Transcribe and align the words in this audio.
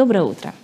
Доброе 0.00 0.22
утро. 0.22 0.54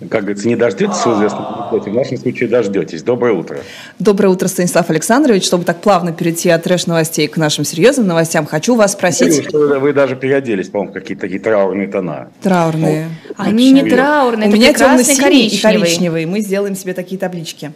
Как 0.00 0.22
говорится, 0.22 0.48
не 0.48 0.56
дождетесь 0.56 0.96
в 0.96 1.14
известном 1.14 1.46
анекдоте, 1.46 1.90
в 1.92 1.94
нашем 1.94 2.16
случае 2.16 2.48
дождетесь. 2.48 3.04
Доброе 3.04 3.32
утро. 3.32 3.60
Доброе 4.00 4.26
утро, 4.30 4.48
Станислав 4.48 4.90
Александрович. 4.90 5.44
Чтобы 5.44 5.62
так 5.62 5.80
плавно 5.80 6.12
перейти 6.12 6.50
от 6.50 6.64
трэш-новостей 6.64 7.28
к 7.28 7.36
нашим 7.36 7.64
серьезным 7.64 8.08
новостям, 8.08 8.46
хочу 8.46 8.74
вас 8.74 8.94
спросить... 8.94 9.52
Вы, 9.52 9.78
вы 9.78 9.92
даже 9.92 10.16
переоделись, 10.16 10.68
по-моему, 10.68 10.92
какие-то 10.92 11.20
такие 11.20 11.38
траурные 11.38 11.86
тона. 11.86 12.30
Траурные. 12.42 13.10
Ну, 13.28 13.34
Они 13.36 13.70
не 13.70 13.88
траурные, 13.88 14.48
У 14.48 14.52
меня 14.52 14.74
темно-синий 14.74 15.46
и 15.46 15.60
коричневый. 15.60 16.26
Мы 16.26 16.40
сделаем 16.40 16.74
себе 16.74 16.92
такие 16.92 17.20
таблички. 17.20 17.70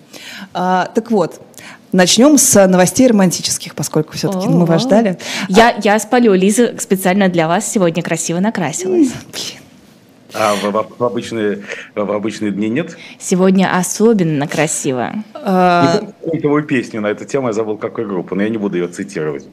А, 0.52 0.91
так 0.93 1.12
вот, 1.12 1.41
Начнем 1.93 2.36
с 2.36 2.66
новостей 2.66 3.06
романтических, 3.06 3.77
поскольку 3.77 4.14
все-таки 4.14 4.48
мы 4.48 4.66
вас 4.66 4.82
ждали. 4.82 5.16
Я, 5.48 5.77
я 5.80 5.96
спалю. 6.00 6.34
Лиза 6.34 6.75
специально 6.80 7.29
для 7.29 7.46
вас 7.46 7.70
сегодня 7.70 8.02
красиво 8.02 8.41
накрасилась. 8.41 9.12
Блин. 9.30 9.64
А 10.35 10.55
в, 10.57 10.62
в, 10.62 10.98
в, 10.98 11.05
обычные, 11.05 11.62
в 11.95 12.11
обычные 12.11 12.50
дни 12.50 12.68
нет? 12.68 12.96
Сегодня 13.18 13.77
особенно 13.77 14.49
красиво. 14.49 15.13
Не 15.35 16.41
помню 16.41 16.64
песню 16.64 17.00
на 17.00 17.08
эту 17.08 17.25
тему, 17.25 17.49
я 17.49 17.53
забыл 17.53 17.77
какой 17.77 18.04
группы, 18.04 18.35
но 18.35 18.43
я 18.43 18.49
не 18.49 18.58
буду 18.58 18.77
ее 18.77 18.89
цитировать. 18.89 19.46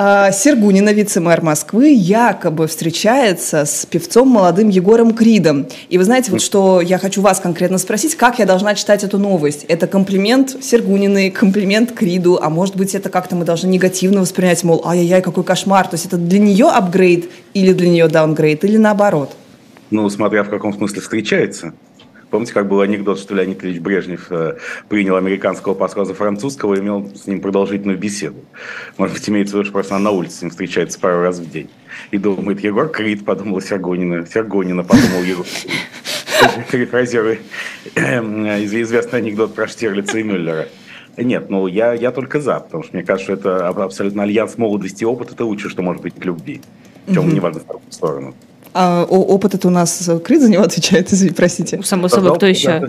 А, 0.00 0.30
Сергунина, 0.30 0.92
вице-мэр 0.92 1.42
Москвы, 1.42 1.88
якобы 1.88 2.68
встречается 2.68 3.64
с 3.64 3.84
певцом 3.84 4.28
молодым 4.28 4.68
Егором 4.68 5.12
Кридом. 5.12 5.66
И 5.88 5.98
вы 5.98 6.04
знаете, 6.04 6.30
вот 6.30 6.40
что 6.40 6.80
я 6.80 6.98
хочу 6.98 7.20
вас 7.20 7.40
конкретно 7.40 7.78
спросить, 7.78 8.14
как 8.14 8.38
я 8.38 8.46
должна 8.46 8.76
читать 8.76 9.02
эту 9.02 9.18
новость? 9.18 9.64
Это 9.64 9.88
комплимент 9.88 10.56
Сергуниной, 10.62 11.32
комплимент 11.32 11.90
Криду, 11.90 12.38
а 12.40 12.48
может 12.48 12.76
быть 12.76 12.94
это 12.94 13.08
как-то 13.08 13.34
мы 13.34 13.44
должны 13.44 13.66
негативно 13.70 14.20
воспринять, 14.20 14.62
мол, 14.62 14.82
ай-яй-яй, 14.86 15.20
какой 15.20 15.42
кошмар. 15.42 15.88
То 15.88 15.94
есть 15.94 16.06
это 16.06 16.16
для 16.16 16.38
нее 16.38 16.68
апгрейд 16.68 17.28
или 17.52 17.72
для 17.72 17.88
нее 17.88 18.06
даунгрейд, 18.06 18.62
или 18.62 18.76
наоборот? 18.76 19.32
Ну, 19.90 20.08
смотря 20.10 20.44
в 20.44 20.48
каком 20.48 20.72
смысле 20.74 21.00
встречается. 21.00 21.72
Помните, 22.30 22.52
как 22.52 22.68
был 22.68 22.80
анекдот, 22.80 23.18
что 23.18 23.34
Леонид 23.34 23.64
Ильич 23.64 23.80
Брежнев 23.80 24.26
э, 24.30 24.58
принял 24.88 25.16
американского 25.16 25.74
посла 25.74 26.04
за 26.04 26.14
французского 26.14 26.74
и 26.74 26.80
имел 26.80 27.10
с 27.14 27.26
ним 27.26 27.40
продолжительную 27.40 27.98
беседу. 27.98 28.44
Может 28.98 29.16
быть, 29.16 29.28
имеется 29.28 29.54
в 29.54 29.58
виду, 29.58 29.64
что 29.64 29.72
просто 29.72 29.94
он 29.94 30.02
на 30.02 30.10
улице 30.10 30.36
с 30.36 30.42
ним 30.42 30.50
встречается 30.50 31.00
пару 31.00 31.22
раз 31.22 31.38
в 31.38 31.50
день. 31.50 31.70
И 32.10 32.18
думает, 32.18 32.60
Егор 32.60 32.88
Крид, 32.88 33.24
подумал 33.24 33.62
Сергонина. 33.62 34.26
Сергонина, 34.26 34.84
подумал 34.84 35.22
Егор. 35.22 35.46
Перефразируя 36.70 37.38
э, 37.94 38.64
известный 38.64 39.20
анекдот 39.20 39.54
про 39.54 39.66
Штирлица 39.66 40.18
и 40.18 40.22
Мюллера. 40.22 40.68
Нет, 41.16 41.50
ну 41.50 41.66
я, 41.66 41.94
я 41.94 42.12
только 42.12 42.40
за, 42.40 42.60
потому 42.60 42.84
что 42.84 42.94
мне 42.94 43.04
кажется, 43.04 43.24
что 43.24 43.32
это 43.32 43.68
абсолютно 43.68 44.22
альянс 44.22 44.56
молодости 44.56 45.02
и 45.02 45.06
опыта, 45.06 45.34
это 45.34 45.44
лучше, 45.44 45.68
что 45.68 45.82
может 45.82 46.02
быть 46.02 46.14
к 46.14 46.24
любви. 46.24 46.60
Причем 47.06 47.28
не 47.32 47.40
важно 47.40 47.60
в 47.60 47.66
какую 47.66 47.90
сторону. 47.90 48.34
А 48.80 49.02
опыт 49.06 49.56
это 49.56 49.66
у 49.66 49.72
нас 49.72 50.08
Крид 50.22 50.40
за 50.40 50.48
него 50.48 50.62
отвечает, 50.62 51.12
извините, 51.12 51.34
простите. 51.34 51.82
Само 51.82 52.06
собой, 52.06 52.36
кто 52.36 52.46
еще? 52.46 52.80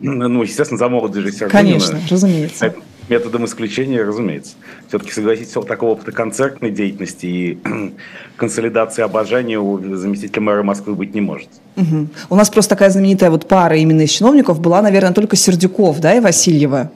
Ну, 0.00 0.42
естественно, 0.42 0.76
за 0.76 0.88
молодежь 0.88 1.38
же 1.38 1.46
Конечно, 1.46 2.00
разумеется. 2.10 2.74
Методом 3.08 3.44
исключения, 3.44 4.02
разумеется. 4.02 4.54
Все-таки, 4.88 5.12
согласитесь, 5.12 5.52
такого 5.52 5.90
опыта 5.90 6.10
концертной 6.10 6.72
деятельности 6.72 7.26
и 7.26 7.58
консолидации 8.36 9.02
обожания 9.02 9.60
у 9.60 9.78
заместителя 9.94 10.42
мэра 10.42 10.64
Москвы 10.64 10.96
быть 10.96 11.14
не 11.14 11.20
может. 11.20 11.48
Угу. 11.76 12.08
У 12.30 12.34
нас 12.34 12.50
просто 12.50 12.70
такая 12.70 12.90
знаменитая 12.90 13.30
вот 13.30 13.46
пара 13.46 13.76
именно 13.76 14.00
из 14.00 14.10
чиновников 14.10 14.58
была, 14.58 14.82
наверное, 14.82 15.12
только 15.12 15.36
Сердюков, 15.36 16.00
да, 16.00 16.16
и 16.16 16.18
Васильева, 16.18 16.90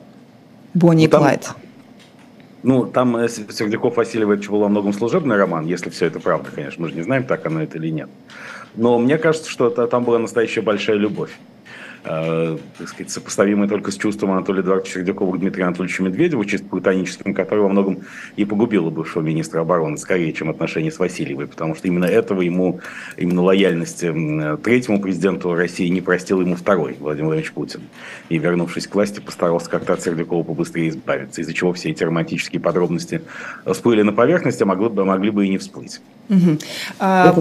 Бонни 0.74 1.02
ну, 1.02 1.06
и 1.06 1.20
Клайд. 1.20 1.50
Ну, 2.62 2.86
там 2.86 3.16
э, 3.16 3.28
Сердюков 3.28 3.96
Васильева 3.96 4.34
это 4.34 4.50
был 4.50 4.60
во 4.60 4.68
многом 4.68 4.92
служебный 4.92 5.36
роман, 5.36 5.66
если 5.66 5.90
все 5.90 6.06
это 6.06 6.20
правда, 6.20 6.50
конечно. 6.54 6.82
Мы 6.82 6.90
же 6.90 6.94
не 6.94 7.02
знаем, 7.02 7.24
так 7.24 7.46
оно 7.46 7.62
это 7.62 7.78
или 7.78 7.88
нет. 7.88 8.08
Но 8.74 8.98
мне 8.98 9.18
кажется, 9.18 9.50
что 9.50 9.68
это, 9.68 9.86
там 9.86 10.04
была 10.04 10.18
настоящая 10.18 10.60
большая 10.60 10.96
любовь 10.96 11.30
э, 12.04 12.58
так 12.78 12.88
сказать, 12.88 13.10
сопоставимый 13.10 13.68
только 13.68 13.90
с 13.90 13.96
чувством 13.96 14.32
Анатолия 14.32 14.60
Эдуардовича 14.60 14.94
Сердюкова 14.94 15.36
к 15.36 15.40
Дмитрию 15.40 15.66
Анатольевичу 15.66 16.02
Медведеву, 16.02 16.44
чисто 16.44 16.66
платоническим, 16.66 17.34
которое 17.34 17.62
во 17.62 17.68
многом 17.68 18.00
и 18.36 18.44
погубило 18.44 18.90
бывшего 18.90 19.22
министра 19.22 19.60
обороны, 19.60 19.96
скорее, 19.96 20.32
чем 20.32 20.50
отношения 20.50 20.90
с 20.90 20.98
Васильевой, 20.98 21.46
потому 21.46 21.74
что 21.74 21.88
именно 21.88 22.06
этого 22.06 22.42
ему, 22.42 22.80
именно 23.16 23.42
лояльности 23.42 24.12
третьему 24.62 25.00
президенту 25.00 25.54
России 25.54 25.88
не 25.88 26.00
простил 26.00 26.40
ему 26.40 26.56
второй, 26.56 26.96
Владимир 26.98 27.26
Владимирович 27.26 27.52
Путин. 27.52 27.82
И, 28.28 28.38
вернувшись 28.38 28.86
к 28.86 28.94
власти, 28.94 29.20
постарался 29.20 29.70
как-то 29.70 29.94
от 29.94 30.02
Сердюкова 30.02 30.42
побыстрее 30.42 30.88
избавиться, 30.88 31.40
из-за 31.40 31.54
чего 31.54 31.72
все 31.72 31.90
эти 31.90 32.02
романтические 32.02 32.60
подробности 32.60 33.22
всплыли 33.66 34.02
на 34.02 34.12
поверхность, 34.12 34.60
а 34.62 34.66
могли 34.66 34.88
бы, 34.88 35.04
могли 35.04 35.30
бы 35.30 35.46
и 35.46 35.48
не 35.48 35.58
всплыть. 35.58 36.00
Угу. 36.28 36.58
А... 37.00 37.34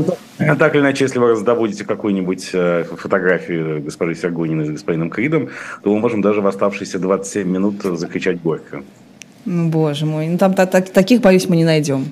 Так 0.58 0.74
или 0.74 0.82
иначе, 0.82 1.04
если 1.04 1.20
вы 1.20 1.30
раздобудете 1.30 1.86
какую-нибудь 1.86 2.50
э, 2.54 2.86
фотографию 2.98 3.84
госпожи 3.84 4.16
Сергуниной 4.50 4.66
с 4.66 4.70
господином 4.70 5.10
Кридом, 5.10 5.50
то 5.84 5.94
мы 5.94 6.00
можем 6.00 6.22
даже 6.22 6.42
в 6.42 6.48
оставшиеся 6.48 7.00
27 7.00 7.48
минут 7.48 7.82
закричать 7.84 8.42
горько. 8.42 8.84
Ну, 9.46 9.70
боже 9.70 10.06
мой, 10.06 10.28
ну 10.28 10.38
там 10.38 10.54
так, 10.54 10.90
таких, 10.90 11.22
боюсь, 11.22 11.48
мы 11.48 11.56
не 11.56 11.66
найдем. 11.66 12.12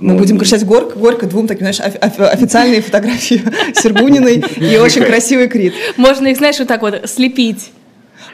Мы 0.00 0.12
ну, 0.12 0.18
будем 0.18 0.38
кричать 0.38 0.64
горько, 0.64 0.96
горько 0.96 1.26
двум 1.26 1.48
таким, 1.48 1.72
знаешь, 1.72 1.80
официальные 1.80 2.82
фотографии 2.82 3.42
Сергуниной 3.74 4.44
и 4.56 4.76
очень 4.76 5.04
красивый 5.04 5.48
Крид. 5.48 5.74
Можно 5.96 6.28
их, 6.28 6.36
знаешь, 6.36 6.58
вот 6.58 6.68
так 6.68 6.82
вот 6.82 7.02
слепить. 7.06 7.72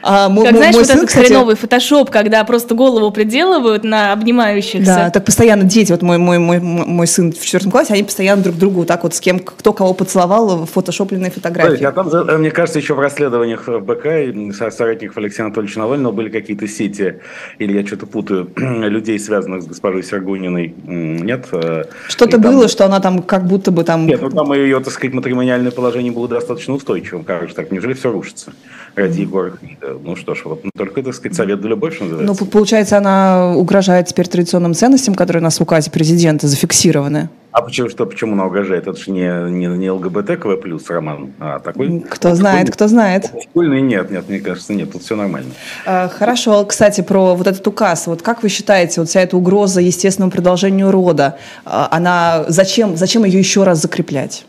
А, 0.07 0.29
мой, 0.29 0.45
как, 0.45 0.55
знаешь, 0.55 0.75
мой 0.75 0.83
вот 0.83 0.87
сын, 0.87 0.97
этот 0.97 1.09
кстати... 1.09 1.25
хреновый 1.25 1.55
фотошоп, 1.55 2.11
когда 2.11 2.43
просто 2.43 2.75
голову 2.75 3.09
приделывают 3.09 3.83
на 3.83 4.13
обнимающихся. 4.13 4.85
Да, 4.85 5.09
так 5.09 5.25
постоянно 5.25 5.63
дети, 5.63 5.91
вот 5.91 6.03
мой, 6.03 6.19
мой, 6.19 6.37
мой, 6.37 6.59
мой 6.59 7.07
сын 7.07 7.33
в 7.33 7.43
четвертом 7.43 7.71
классе, 7.71 7.93
они 7.93 8.03
постоянно 8.03 8.43
друг 8.43 8.55
другу 8.55 8.79
вот 8.81 8.87
так 8.87 9.01
вот 9.01 9.15
с 9.15 9.19
кем, 9.19 9.39
кто 9.39 9.73
кого 9.73 9.95
поцеловал, 9.95 10.65
в 10.65 10.67
фотошопленные 10.67 11.31
фотографии. 11.31 11.83
а 11.83 11.91
там, 11.91 12.07
мне 12.39 12.51
кажется, 12.51 12.77
еще 12.77 12.93
в 12.93 12.99
расследованиях 12.99 13.67
в 13.67 13.79
БК 13.79 14.21
и 14.25 14.51
соратников 14.51 15.17
Алексея 15.17 15.47
Анатольевича 15.47 15.79
Навального 15.79 16.11
были 16.11 16.29
какие-то 16.29 16.67
сети, 16.67 17.15
или 17.57 17.79
я 17.79 17.87
что-то 17.87 18.05
путаю, 18.05 18.51
людей, 18.55 19.17
связанных 19.17 19.63
с 19.63 19.65
госпожой 19.65 20.03
Сергуниной. 20.03 20.75
Нет? 20.85 21.47
Э, 21.51 21.85
Что-то 22.09 22.37
было, 22.37 22.61
там... 22.61 22.69
что 22.69 22.85
она 22.85 22.99
там 22.99 23.23
как 23.23 23.47
будто 23.47 23.71
бы 23.71 23.83
там... 23.83 24.05
Нет, 24.05 24.21
ну 24.21 24.29
там 24.29 24.53
ее, 24.53 24.79
так 24.81 24.93
сказать, 24.93 25.15
матримониальное 25.15 25.71
положение 25.71 26.11
было 26.11 26.27
достаточно 26.27 26.75
устойчивым. 26.75 27.23
Как 27.23 27.49
же 27.49 27.55
так? 27.55 27.71
Неужели 27.71 27.93
все 27.93 28.11
рушится 28.11 28.53
ради 28.93 29.21
Егора 29.21 29.49
Крида? 29.49 29.94
Ну 30.03 30.15
что 30.15 30.35
ж, 30.35 30.41
вот 30.45 30.61
только, 30.75 31.03
так 31.03 31.13
сказать, 31.13 31.35
совет 31.35 31.61
для 31.61 31.71
любовь, 31.71 31.95
что 31.95 32.05
называется. 32.05 32.43
Ну, 32.43 32.49
получается, 32.49 32.97
она 32.97 33.53
угрожает 33.55 34.07
теперь 34.07 34.27
традиционным 34.27 34.73
ценностям, 34.73 35.15
которые 35.15 35.41
у 35.41 35.43
нас 35.43 35.59
в 35.59 35.63
указе 35.63 35.91
президента 35.91 36.47
зафиксированы. 36.47 37.29
А 37.51 37.61
почему, 37.61 37.87
что, 37.87 38.05
почему 38.05 38.33
она 38.33 38.47
угрожает? 38.47 38.85
Это 38.85 38.99
же 38.99 39.11
не, 39.11 39.49
не, 39.49 39.67
не 39.67 39.89
ЛГБТ 39.89 40.37
КВ 40.41 40.57
плюс 40.61 40.89
роман, 40.89 41.31
а 41.39 41.59
такой... 41.59 42.01
Кто 42.01 42.35
знает, 42.35 42.69
кто 42.69 42.89
знает. 42.89 43.31
Школьный 43.49 43.81
нет, 43.81 44.11
нет, 44.11 44.27
мне 44.27 44.39
кажется, 44.41 44.73
нет, 44.73 44.91
тут 44.91 45.03
все 45.03 45.15
нормально. 45.15 45.51
А, 45.85 46.09
хорошо, 46.09 46.65
кстати, 46.65 46.99
про 46.99 47.33
вот 47.33 47.47
этот 47.47 47.65
указ. 47.65 48.07
Вот 48.07 48.21
как 48.21 48.43
вы 48.43 48.49
считаете, 48.49 48.99
вот 48.99 49.09
вся 49.09 49.21
эта 49.21 49.37
угроза 49.37 49.79
естественному 49.79 50.31
продолжению 50.31 50.91
рода, 50.91 51.37
а, 51.63 51.87
она 51.91 52.43
зачем, 52.49 52.97
зачем 52.97 53.23
ее 53.23 53.39
еще 53.39 53.63
раз 53.63 53.81
закреплять? 53.81 54.45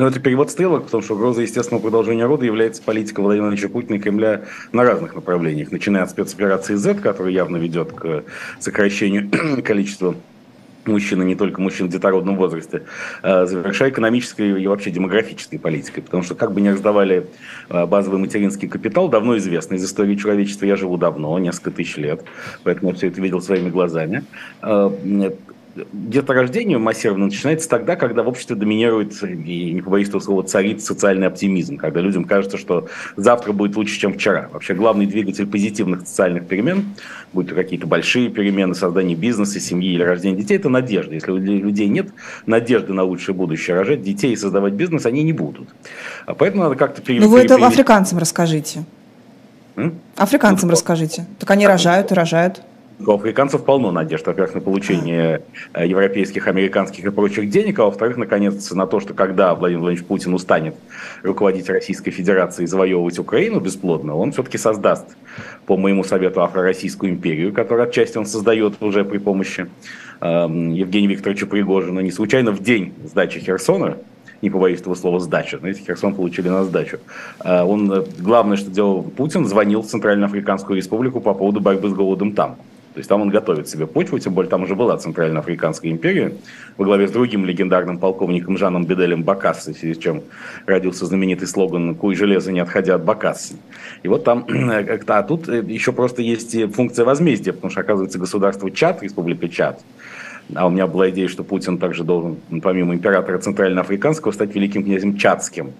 Ну, 0.00 0.06
это 0.06 0.18
перевод 0.18 0.50
стрелок, 0.50 0.84
потому 0.84 1.02
что 1.02 1.12
угроза 1.12 1.42
естественного 1.42 1.82
продолжения 1.82 2.24
рода 2.24 2.46
является 2.46 2.80
политикой 2.80 3.20
Владимира 3.20 3.48
Владимировича 3.48 3.70
Путина 3.70 3.96
и 3.96 3.98
Кремля 3.98 4.44
на 4.72 4.82
разных 4.82 5.14
направлениях, 5.14 5.72
начиная 5.72 6.04
от 6.04 6.10
спецоперации 6.10 6.74
Z, 6.74 6.94
которая 6.94 7.34
явно 7.34 7.58
ведет 7.58 7.92
к 7.92 8.24
сокращению 8.60 9.30
количества 9.62 10.14
мужчин, 10.86 11.20
и 11.20 11.26
не 11.26 11.34
только 11.34 11.60
мужчин 11.60 11.88
в 11.88 11.90
детородном 11.90 12.36
возрасте, 12.36 12.84
а 13.22 13.44
завершая 13.44 13.90
экономической 13.90 14.62
и 14.62 14.66
вообще 14.66 14.90
демографической 14.90 15.58
политикой. 15.58 16.00
Потому 16.00 16.22
что 16.22 16.34
как 16.34 16.52
бы 16.52 16.62
не 16.62 16.70
раздавали 16.70 17.26
а, 17.68 17.84
базовый 17.84 18.18
материнский 18.18 18.68
капитал, 18.68 19.10
давно 19.10 19.36
известно 19.36 19.74
из 19.74 19.84
истории 19.84 20.16
человечества, 20.16 20.64
я 20.64 20.76
живу 20.76 20.96
давно, 20.96 21.38
несколько 21.38 21.72
тысяч 21.72 21.98
лет, 21.98 22.24
поэтому 22.64 22.92
я 22.92 22.96
все 22.96 23.08
это 23.08 23.20
видел 23.20 23.42
своими 23.42 23.68
глазами 23.68 24.24
а, 24.62 24.90
деторождение 25.92 26.78
массированно 26.78 27.26
начинается 27.26 27.68
тогда, 27.68 27.96
когда 27.96 28.22
в 28.22 28.28
обществе 28.28 28.56
доминирует, 28.56 29.22
и 29.22 29.72
не 29.72 29.82
побоюсь 29.82 30.08
этого 30.08 30.20
слова, 30.20 30.42
царит 30.42 30.82
социальный 30.82 31.26
оптимизм, 31.26 31.76
когда 31.76 32.00
людям 32.00 32.24
кажется, 32.24 32.58
что 32.58 32.88
завтра 33.16 33.52
будет 33.52 33.76
лучше, 33.76 33.98
чем 33.98 34.14
вчера. 34.14 34.48
Вообще 34.52 34.74
главный 34.74 35.06
двигатель 35.06 35.46
позитивных 35.46 36.00
социальных 36.00 36.46
перемен, 36.46 36.86
будь 37.32 37.48
то 37.48 37.54
какие-то 37.54 37.86
большие 37.86 38.30
перемены, 38.30 38.74
создание 38.74 39.16
бизнеса, 39.16 39.60
семьи 39.60 39.92
или 39.92 40.02
рождение 40.02 40.40
детей, 40.42 40.56
это 40.56 40.68
надежда. 40.68 41.14
Если 41.14 41.30
у 41.30 41.36
людей 41.36 41.88
нет 41.88 42.08
надежды 42.46 42.92
на 42.92 43.04
лучшее 43.04 43.34
будущее, 43.34 43.76
рожать 43.76 44.02
детей 44.02 44.32
и 44.32 44.36
создавать 44.36 44.74
бизнес 44.74 45.06
они 45.06 45.22
не 45.22 45.32
будут. 45.32 45.68
А 46.26 46.34
поэтому 46.34 46.64
надо 46.64 46.76
как-то 46.76 47.00
перевести. 47.00 47.26
Ну 47.26 47.32
вы 47.32 47.40
это 47.40 47.54
африканцам 47.56 48.18
расскажите. 48.18 48.84
М? 49.76 49.98
Африканцам 50.16 50.68
ну, 50.68 50.72
расскажите. 50.72 51.26
Так 51.38 51.50
они 51.50 51.66
рожают 51.66 52.10
и 52.10 52.14
рожают. 52.14 52.62
У 53.06 53.12
африканцев 53.12 53.64
полно 53.64 53.90
надежд, 53.90 54.26
во-первых, 54.26 54.54
на 54.54 54.60
получение 54.60 55.42
э, 55.72 55.86
европейских, 55.86 56.46
американских 56.48 57.06
и 57.06 57.10
прочих 57.10 57.48
денег, 57.48 57.78
а 57.78 57.84
во-вторых, 57.84 58.18
наконец, 58.18 58.70
на 58.72 58.86
то, 58.86 59.00
что 59.00 59.14
когда 59.14 59.54
Владимир 59.54 59.80
Владимирович 59.80 60.06
Путин 60.06 60.34
устанет 60.34 60.74
руководить 61.22 61.70
Российской 61.70 62.10
Федерацией 62.10 62.64
и 62.64 62.68
завоевывать 62.68 63.18
Украину 63.18 63.58
бесплодно, 63.60 64.16
он 64.16 64.32
все-таки 64.32 64.58
создаст, 64.58 65.06
по 65.66 65.78
моему 65.78 66.04
совету, 66.04 66.42
Афро-Российскую 66.42 67.12
империю, 67.12 67.54
которую 67.54 67.88
отчасти 67.88 68.18
он 68.18 68.26
создает 68.26 68.82
уже 68.82 69.04
при 69.04 69.18
помощи 69.18 69.68
э, 70.20 70.26
Евгения 70.26 71.08
Викторовича 71.08 71.46
Пригожина. 71.46 72.00
Не 72.00 72.10
случайно 72.10 72.52
в 72.52 72.62
день 72.62 72.92
сдачи 73.04 73.40
Херсона, 73.40 73.96
не 74.42 74.50
побоюсь 74.50 74.80
этого 74.80 74.94
слова, 74.94 75.20
сдача. 75.20 75.58
Знаете, 75.58 75.82
Херсон 75.86 76.14
получили 76.14 76.48
на 76.48 76.64
сдачу. 76.64 76.98
А, 77.38 77.64
он, 77.64 77.90
э, 77.92 78.04
главное, 78.18 78.56
что 78.56 78.70
делал 78.70 79.02
Путин, 79.02 79.46
звонил 79.46 79.82
в 79.82 79.86
Центральноафриканскую 79.86 80.76
республику 80.76 81.20
по 81.20 81.34
поводу 81.34 81.60
борьбы 81.60 81.88
с 81.88 81.92
голодом 81.92 82.32
там. 82.32 82.56
То 82.92 82.98
есть 82.98 83.08
там 83.08 83.22
он 83.22 83.30
готовит 83.30 83.68
себе 83.68 83.86
почву, 83.86 84.18
тем 84.18 84.34
более 84.34 84.50
там 84.50 84.64
уже 84.64 84.74
была 84.74 84.96
Центральноафриканская 84.96 85.92
империя 85.92 86.32
во 86.76 86.84
главе 86.84 87.06
с 87.06 87.12
другим 87.12 87.44
легендарным 87.44 87.98
полковником 87.98 88.58
Жаном 88.58 88.84
Беделем 88.84 89.22
Бакасси, 89.22 89.72
в 89.72 89.78
связи 89.78 89.94
с 89.94 89.98
чем 89.98 90.22
родился 90.66 91.06
знаменитый 91.06 91.46
слоган 91.46 91.94
«Куй 91.94 92.16
железо, 92.16 92.50
не 92.50 92.58
отходя 92.58 92.96
от 92.96 93.04
Бакасси». 93.04 93.54
И 94.02 94.08
вот 94.08 94.24
там, 94.24 94.44
а 95.06 95.22
тут 95.22 95.48
э, 95.48 95.62
еще 95.68 95.92
просто 95.92 96.22
есть 96.22 96.56
функция 96.74 97.04
возмездия, 97.04 97.52
потому 97.52 97.70
что, 97.70 97.80
оказывается, 97.80 98.18
государство 98.18 98.68
Чад, 98.72 99.02
республика 99.04 99.48
Чад, 99.48 99.80
а 100.54 100.66
у 100.66 100.70
меня 100.70 100.88
была 100.88 101.10
идея, 101.10 101.28
что 101.28 101.44
Путин 101.44 101.78
также 101.78 102.02
должен, 102.02 102.38
помимо 102.60 102.94
императора 102.94 103.38
Центральноафриканского, 103.38 104.32
стать 104.32 104.52
великим 104.54 104.82
князем 104.82 105.16
Чадским 105.16 105.72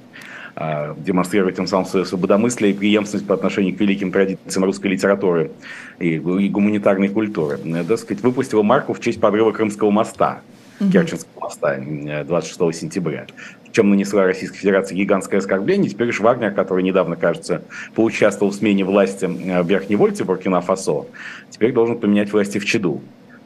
а, 0.57 0.95
демонстрируя 0.99 1.53
тем 1.53 1.67
самым 1.67 1.87
свое 1.87 2.05
свободомыслие 2.05 2.73
и 2.73 2.75
преемственность 2.77 3.27
по 3.27 3.35
отношению 3.35 3.77
к 3.77 3.81
великим 3.81 4.13
традициям 4.13 4.65
русской 4.65 4.89
литературы 4.89 5.53
и, 5.99 6.15
и 6.15 6.49
гуманитарной 6.49 7.09
культуры. 7.09 7.59
Э, 7.65 7.85
так 7.85 7.99
сказать, 7.99 8.23
выпустила 8.23 8.63
марку 8.63 8.93
в 8.93 9.01
честь 9.01 9.21
подрыва 9.21 9.53
Крымского 9.53 9.91
моста, 9.91 10.41
угу. 10.81 10.91
Керченского 10.91 11.41
моста 11.41 11.79
26 11.79 12.61
э, 12.61 12.73
сентября. 12.73 13.27
чем 13.73 13.91
нанесла 13.91 14.25
Российской 14.25 14.59
Федерации 14.59 14.95
гигантское 14.97 15.39
оскорбление. 15.39 15.91
Теперь 15.91 16.13
Швагнер, 16.13 16.53
который 16.53 16.83
недавно, 16.83 17.17
кажется, 17.17 17.63
поучаствовал 17.95 18.53
в 18.53 18.55
смене 18.57 18.85
власти 18.85 19.25
э, 19.25 19.63
в 19.63 19.69
Верхневольте 19.69 20.25
Буркина-Фасо, 20.25 21.07
теперь 21.51 21.73
должен 21.73 21.99
поменять 21.99 22.33
власти 22.33 22.59
в 22.59 22.65
Чеду 22.65 23.01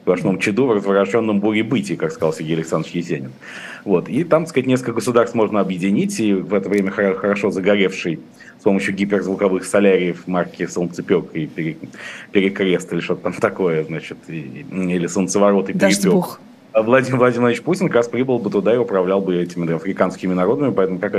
сплошном 0.04 0.38
чаду, 0.38 0.66
в 0.66 0.72
развороженном 0.72 1.40
буребытии, 1.40 1.94
как 1.94 2.12
сказал 2.12 2.34
Сергей 2.34 2.56
Александрович 2.56 2.94
Есенин. 2.94 3.32
Вот. 3.84 4.10
И 4.10 4.22
там, 4.24 4.42
так 4.42 4.50
сказать, 4.50 4.66
несколько 4.66 4.92
государств 4.92 5.34
можно 5.34 5.60
объединить, 5.60 6.20
и 6.20 6.34
в 6.34 6.52
это 6.52 6.68
время 6.68 6.90
хорошо 6.90 7.50
загоревший 7.50 8.20
с 8.60 8.62
помощью 8.62 8.94
гиперзвуковых 8.94 9.64
соляриев 9.64 10.26
марки 10.26 10.66
«Солнцепек» 10.66 11.24
и 11.32 11.46
«Перекрест» 12.32 12.92
или 12.92 13.00
что-то 13.00 13.22
там 13.22 13.32
такое, 13.32 13.84
значит, 13.84 14.18
или 14.28 15.06
«Солнцеворот» 15.06 15.70
и 15.70 15.72
«Перепек». 15.72 16.12
Бог. 16.12 16.40
А 16.74 16.82
Владимир 16.82 17.18
Владимирович 17.20 17.62
Путин 17.62 17.86
как 17.86 17.94
раз 17.94 18.08
прибыл 18.08 18.40
бы 18.40 18.50
туда 18.50 18.74
и 18.74 18.76
управлял 18.76 19.20
бы 19.20 19.40
этими 19.40 19.72
африканскими 19.72 20.34
народами, 20.34 20.72
поэтому 20.72 20.98
как 20.98 21.14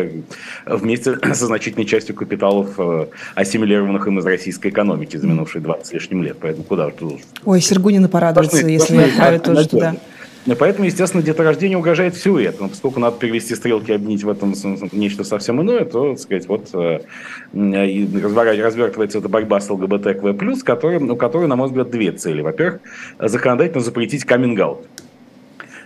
вместе 0.66 1.18
со 1.34 1.46
значительной 1.46 1.86
частью 1.86 2.14
капиталов, 2.14 2.78
э, 2.78 3.08
ассимилированных 3.36 4.06
им 4.06 4.20
из 4.20 4.26
российской 4.26 4.68
экономики 4.68 5.16
за 5.16 5.26
минувшие 5.26 5.62
20 5.62 5.86
с 5.86 5.94
лишним 5.94 6.24
лет. 6.24 6.36
Поэтому 6.42 6.66
куда 6.66 6.90
же 6.90 6.96
тут? 7.00 7.20
Ой, 7.46 7.62
Сергунина 7.62 8.10
порадуется, 8.10 8.58
должны, 8.58 8.70
если 8.70 8.98
отправят 8.98 9.44
тоже 9.44 9.70
туда. 9.70 9.96
Поэтому, 10.60 10.86
естественно, 10.86 11.24
деторождение 11.24 11.78
угрожает 11.78 12.16
все 12.16 12.38
это. 12.38 12.64
Но 12.64 12.70
поскольку 12.70 13.00
надо 13.00 13.18
перевести 13.18 13.56
стрелки 13.56 13.92
и 13.92 13.96
объединить 13.96 14.24
в 14.26 14.30
этом 14.30 14.54
нечто 14.92 15.24
совсем 15.24 15.62
иное, 15.62 15.86
то, 15.86 16.12
так 16.12 16.20
сказать, 16.20 16.48
вот 16.48 16.70
э, 16.74 17.00
развертывается 17.54 19.20
эта 19.20 19.30
борьба 19.30 19.62
с 19.62 19.70
ЛГБТКВ+, 19.70 20.64
который, 20.64 20.98
у 20.98 21.16
которой, 21.16 21.48
на 21.48 21.56
мой 21.56 21.70
взгляд, 21.70 21.90
две 21.90 22.12
цели. 22.12 22.42
Во-первых, 22.42 22.82
законодательно 23.20 23.82
запретить 23.82 24.26
каминг-аут. 24.26 24.86
А, 24.86 24.95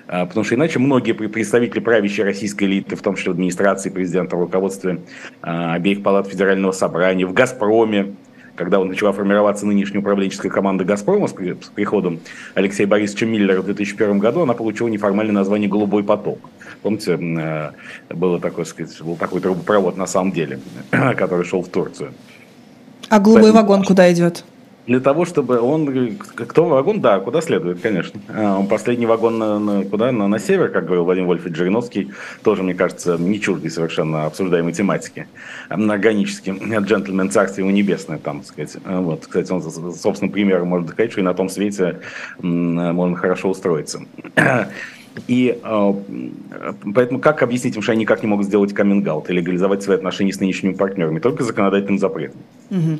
потому 0.09 0.43
что 0.43 0.55
иначе 0.55 0.79
многие 0.79 1.11
представители 1.11 1.79
правящей 1.79 2.25
российской 2.25 2.63
элиты, 2.63 2.95
в 2.95 3.01
том 3.01 3.15
числе 3.15 3.31
в 3.31 3.35
администрации 3.35 3.91
президента, 3.91 4.35
в 4.35 4.39
руководстве 4.39 5.01
а, 5.41 5.75
обеих 5.75 6.01
палат 6.01 6.27
Федерального 6.27 6.71
собрания, 6.71 7.27
в 7.27 7.33
«Газпроме», 7.33 8.15
когда 8.55 8.79
он 8.79 8.89
начала 8.89 9.13
формироваться 9.13 9.67
нынешняя 9.67 10.01
управленческая 10.01 10.51
команда 10.51 10.83
«Газпрома» 10.83 11.27
с 11.27 11.33
приходом 11.33 12.19
Алексея 12.55 12.87
Борисовича 12.87 13.27
Миллера 13.27 13.61
в 13.61 13.65
2001 13.65 14.17
году, 14.17 14.41
она 14.41 14.53
получила 14.53 14.87
неформальное 14.87 15.33
название 15.35 15.69
«Голубой 15.69 16.03
поток». 16.03 16.39
Помните, 16.81 17.13
а, 17.13 17.73
было 18.09 18.39
такое, 18.39 18.65
сказать, 18.65 18.99
был 19.01 19.15
такой 19.15 19.41
трубопровод 19.41 19.95
на 19.95 20.07
самом 20.07 20.31
деле, 20.31 20.59
который 20.89 21.45
шел 21.45 21.61
в 21.61 21.69
Турцию. 21.69 22.13
А 23.09 23.19
голубой 23.19 23.51
вагон 23.51 23.83
куда 23.83 24.11
идет? 24.11 24.43
Для 24.89 24.99
того, 24.99 25.23
чтобы 25.23 25.59
он... 25.59 26.17
Кто 26.35 26.65
вагон? 26.65 26.99
Да, 26.99 27.19
куда 27.19 27.41
следует, 27.41 27.79
конечно. 27.79 28.19
А, 28.27 28.63
последний 28.63 29.05
вагон 29.05 29.37
на, 29.37 29.59
на, 29.59 29.83
куда? 29.83 30.11
На, 30.11 30.27
на 30.27 30.39
север, 30.39 30.69
как 30.69 30.85
говорил 30.85 31.05
Владимир 31.05 31.27
Вольфович 31.27 31.55
Жириновский, 31.55 32.11
тоже, 32.41 32.63
мне 32.63 32.73
кажется, 32.73 33.15
не 33.19 33.39
чуждый 33.39 33.69
совершенно 33.69 34.25
обсуждаемой 34.25 34.73
тематики. 34.73 35.27
Органически. 35.69 36.55
Джентльмен 36.79 37.29
царствие 37.29 37.67
ему 37.67 37.75
небесное, 37.75 38.17
там, 38.17 38.43
сказать. 38.43 38.77
А, 38.83 38.99
вот, 38.99 39.27
кстати, 39.27 39.51
он, 39.51 39.61
собственно, 39.61 40.31
примером 40.31 40.69
может 40.69 40.89
сказать, 40.89 41.11
что 41.11 41.21
и 41.21 41.23
на 41.23 41.35
том 41.35 41.49
свете 41.49 41.99
можно 42.39 43.15
хорошо 43.15 43.49
устроиться. 43.49 44.01
И 45.27 45.59
э, 45.61 45.93
поэтому 46.95 47.19
как 47.19 47.41
объяснить 47.43 47.75
им, 47.75 47.81
что 47.81 47.91
они 47.91 48.01
никак 48.01 48.21
не 48.21 48.29
могут 48.29 48.45
сделать 48.45 48.73
каминг-аут 48.73 49.29
и 49.29 49.33
легализовать 49.33 49.83
свои 49.83 49.97
отношения 49.97 50.33
с 50.33 50.39
нынешними 50.39 50.73
партнерами? 50.73 51.19
Только 51.19 51.43
законодательным 51.43 51.99
запретом. 51.99 52.39
Угу. 52.69 52.99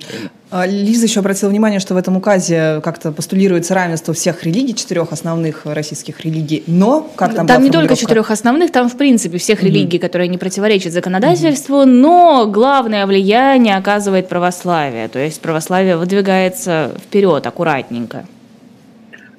Лиза 0.52 1.06
еще 1.06 1.20
обратила 1.20 1.50
внимание, 1.50 1.80
что 1.80 1.94
в 1.94 1.98
этом 1.98 2.18
указе 2.18 2.82
как-то 2.84 3.12
постулируется 3.12 3.76
равенство 3.76 4.14
всех 4.14 4.44
религий, 4.44 4.74
четырех 4.74 5.12
основных 5.12 5.66
российских 5.66 6.22
религий, 6.22 6.64
но 6.66 7.08
как 7.16 7.36
там 7.36 7.46
Там 7.46 7.64
не 7.64 7.70
только 7.70 7.96
четырех 7.96 8.32
основных, 8.32 8.72
там 8.72 8.90
в 8.90 8.98
принципе 8.98 9.38
всех 9.38 9.60
угу. 9.60 9.68
религий, 9.68 10.00
которые 10.00 10.28
не 10.28 10.38
противоречат 10.40 10.92
законодательству, 10.94 11.82
угу. 11.82 11.86
но 11.86 12.48
главное 12.48 13.06
влияние 13.06 13.76
оказывает 13.76 14.28
православие, 14.28 15.08
то 15.08 15.20
есть 15.20 15.40
православие 15.40 15.98
выдвигается 15.98 16.94
вперед 17.06 17.46
аккуратненько. 17.46 18.26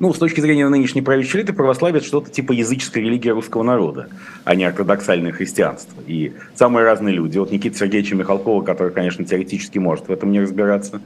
Ну, 0.00 0.14
с 0.14 0.18
точки 0.18 0.40
зрения 0.40 0.66
нынешней 0.66 1.02
правящей 1.02 1.40
элиты, 1.40 1.52
православие– 1.52 1.98
это 2.00 2.06
что-то 2.06 2.30
типа 2.30 2.52
языческой 2.52 3.02
религии 3.02 3.28
русского 3.28 3.62
народа, 3.62 4.08
а 4.44 4.54
не 4.54 4.64
ортодоксальное 4.64 5.30
христианство. 5.30 6.02
И 6.06 6.32
самые 6.54 6.84
разные 6.84 7.14
люди, 7.14 7.36
от 7.36 7.52
Никиты 7.52 7.76
Сергеевича 7.76 8.16
Михалкова, 8.16 8.62
который, 8.62 8.92
конечно, 8.92 9.26
теоретически 9.26 9.78
может 9.78 10.08
в 10.08 10.10
этом 10.10 10.32
не 10.32 10.40
разбираться, 10.40 11.02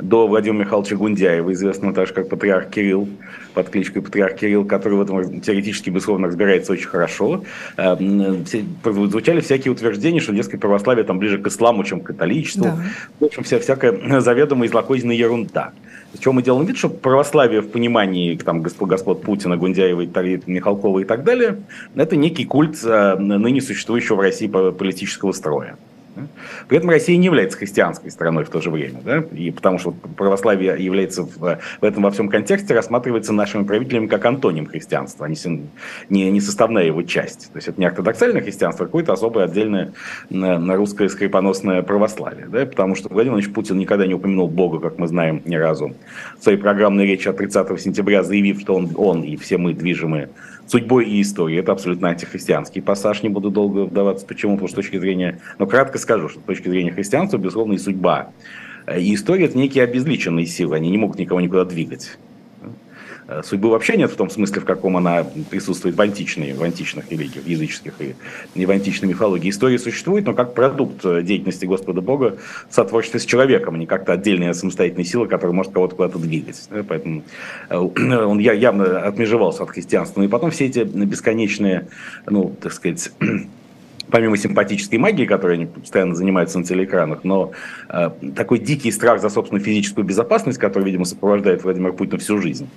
до 0.00 0.26
Владимира 0.26 0.64
Михайловича 0.64 0.96
Гундяева, 0.96 1.52
известного 1.52 1.92
также 1.92 2.14
как 2.14 2.30
патриарх 2.30 2.70
Кирилл, 2.70 3.06
под 3.52 3.70
кличкой 3.70 4.02
Патриарх 4.02 4.36
Кирилл, 4.36 4.64
который 4.64 4.94
в 4.94 5.02
этом 5.02 5.40
теоретически, 5.40 5.90
безусловно, 5.90 6.28
разбирается 6.28 6.72
очень 6.72 6.86
хорошо. 6.86 7.42
Эм, 7.76 8.46
звучали 8.84 9.40
всякие 9.40 9.72
утверждения, 9.72 10.20
что, 10.20 10.32
дескать, 10.32 10.60
православие 10.60 11.04
там 11.04 11.18
ближе 11.18 11.38
к 11.38 11.48
исламу, 11.48 11.84
чем 11.84 12.00
к 12.00 12.06
католичеству. 12.06 12.64
Да. 12.64 12.78
В 13.18 13.24
общем, 13.24 13.42
вся 13.42 13.58
всякая 13.58 14.20
заведомая 14.20 14.68
злокозненная 14.68 15.16
ерунда. 15.16 15.72
Чем 16.20 16.34
мы 16.36 16.42
делаем 16.42 16.66
вид, 16.66 16.78
что 16.78 16.88
православие 16.88 17.60
в 17.60 17.68
понимании 17.68 18.37
там, 18.44 18.62
господ, 18.62 18.88
господ 18.88 19.22
Путина, 19.22 19.56
Гундяева, 19.56 20.02
Михалкова 20.46 21.00
и 21.00 21.04
так 21.04 21.24
далее, 21.24 21.62
это 21.94 22.16
некий 22.16 22.44
культ 22.44 22.78
э, 22.84 23.16
ныне 23.18 23.60
существующего 23.60 24.16
в 24.16 24.20
России 24.20 24.46
политического 24.46 25.32
строя. 25.32 25.76
При 26.68 26.78
этом 26.78 26.90
Россия 26.90 27.16
не 27.16 27.26
является 27.26 27.58
христианской 27.58 28.10
страной 28.10 28.44
в 28.44 28.50
то 28.50 28.60
же 28.60 28.70
время, 28.70 29.00
да? 29.04 29.24
и 29.32 29.50
потому 29.50 29.78
что 29.78 29.92
православие 29.92 30.76
является 30.78 31.22
в, 31.22 31.58
в 31.80 31.84
этом 31.84 32.02
во 32.02 32.10
всем 32.10 32.28
контексте 32.28 32.74
рассматривается 32.74 33.32
нашими 33.32 33.64
правителями 33.64 34.06
как 34.06 34.24
антоним 34.24 34.66
христианства, 34.66 35.26
а 35.26 35.28
не, 35.28 35.36
не, 36.08 36.30
не 36.30 36.40
составная 36.40 36.84
его 36.84 37.02
часть. 37.02 37.50
То 37.52 37.56
есть 37.56 37.68
это 37.68 37.80
не 37.80 37.86
ортодоксальное 37.86 38.42
христианство, 38.42 38.84
а 38.84 38.86
какое-то 38.86 39.12
особое 39.12 39.44
отдельное 39.44 39.92
на, 40.30 40.58
на 40.58 40.76
русское 40.76 41.08
скрипоносное 41.08 41.82
православие. 41.82 42.46
Да? 42.46 42.66
Потому 42.66 42.94
что 42.94 43.08
Владимир 43.08 43.34
Владимирович 43.34 43.54
Путин 43.54 43.78
никогда 43.78 44.06
не 44.06 44.14
упомянул 44.14 44.48
Бога, 44.48 44.80
как 44.80 44.98
мы 44.98 45.06
знаем, 45.06 45.42
ни 45.44 45.56
разу. 45.56 45.94
В 46.38 46.42
своей 46.42 46.58
программной 46.58 47.06
речи 47.06 47.28
от 47.28 47.36
30 47.36 47.80
сентября 47.80 48.22
заявив, 48.22 48.60
что 48.60 48.74
он, 48.74 48.90
он 48.96 49.22
и 49.22 49.36
все 49.36 49.58
мы 49.58 49.74
движимы 49.74 50.28
судьбой 50.68 51.06
и 51.06 51.20
историей. 51.20 51.60
Это 51.60 51.72
абсолютно 51.72 52.10
антихристианский 52.10 52.82
пассаж, 52.82 53.22
не 53.22 53.28
буду 53.28 53.50
долго 53.50 53.80
вдаваться. 53.80 54.24
Почему? 54.26 54.52
Потому 54.52 54.68
что 54.68 54.74
с 54.74 54.84
точки 54.84 54.98
зрения, 54.98 55.40
но 55.58 55.66
кратко 55.66 55.98
скажу, 55.98 56.28
что 56.28 56.40
с 56.40 56.44
точки 56.44 56.68
зрения 56.68 56.92
христианства, 56.92 57.38
безусловно, 57.38 57.72
и 57.72 57.78
судьба. 57.78 58.30
И 58.96 59.14
история– 59.14 59.44
это 59.46 59.58
некие 59.58 59.84
обезличенные 59.84 60.46
силы, 60.46 60.76
они 60.76 60.90
не 60.90 60.98
могут 60.98 61.18
никого 61.18 61.40
никуда 61.40 61.64
двигать. 61.64 62.18
Э, 63.28 63.42
судьбы 63.44 63.68
вообще 63.68 63.96
нет 63.96 64.10
в 64.10 64.16
том 64.16 64.30
смысле, 64.30 64.62
в 64.62 64.64
каком 64.64 64.96
она 64.96 65.24
присутствует 65.50 65.94
в, 65.94 66.00
античной, 66.00 66.54
в 66.54 66.62
античных 66.62 67.10
религиях, 67.10 67.46
языческих 67.46 67.92
и, 68.00 68.14
и 68.54 68.66
в 68.66 68.70
античной 68.70 69.10
мифологии. 69.10 69.50
История 69.50 69.78
существует, 69.78 70.24
но 70.24 70.32
как 70.32 70.54
продукт 70.54 71.04
э, 71.04 71.22
деятельности 71.22 71.66
Господа 71.66 72.00
Бога 72.00 72.38
соответствии 72.70 73.18
с 73.18 73.26
человеком, 73.26 73.74
а 73.74 73.78
не 73.78 73.86
как-то 73.86 74.14
отдельная 74.14 74.54
самостоятельная 74.54 75.04
сила, 75.04 75.26
которая 75.26 75.54
может 75.54 75.72
кого-то 75.72 75.94
куда-то 75.94 76.18
двигать. 76.18 76.68
Поэтому 76.88 77.22
э, 77.68 77.76
он 77.76 78.38
явно 78.38 79.00
отмежевался 79.02 79.62
от 79.64 79.70
христианства. 79.70 80.20
Ну 80.20 80.26
и 80.26 80.28
потом 80.30 80.50
все 80.50 80.66
эти 80.66 80.80
бесконечные, 80.80 81.88
ну, 82.26 82.56
так 82.60 82.72
сказать, 82.72 83.12
помимо 84.10 84.38
симпатической 84.38 84.98
магии, 84.98 85.26
которой 85.26 85.56
они 85.56 85.66
постоянно 85.66 86.14
занимаются 86.14 86.58
на 86.58 86.64
телеэкранах, 86.64 87.24
но 87.24 87.52
э, 87.90 88.10
такой 88.34 88.58
дикий 88.58 88.90
страх 88.90 89.20
за 89.20 89.28
собственную 89.28 89.62
физическую 89.62 90.06
безопасность, 90.06 90.58
который, 90.58 90.84
видимо, 90.84 91.04
сопровождает 91.04 91.64
Владимира 91.64 91.92
Путина 91.92 92.18
всю 92.18 92.38
жизнь, 92.38 92.68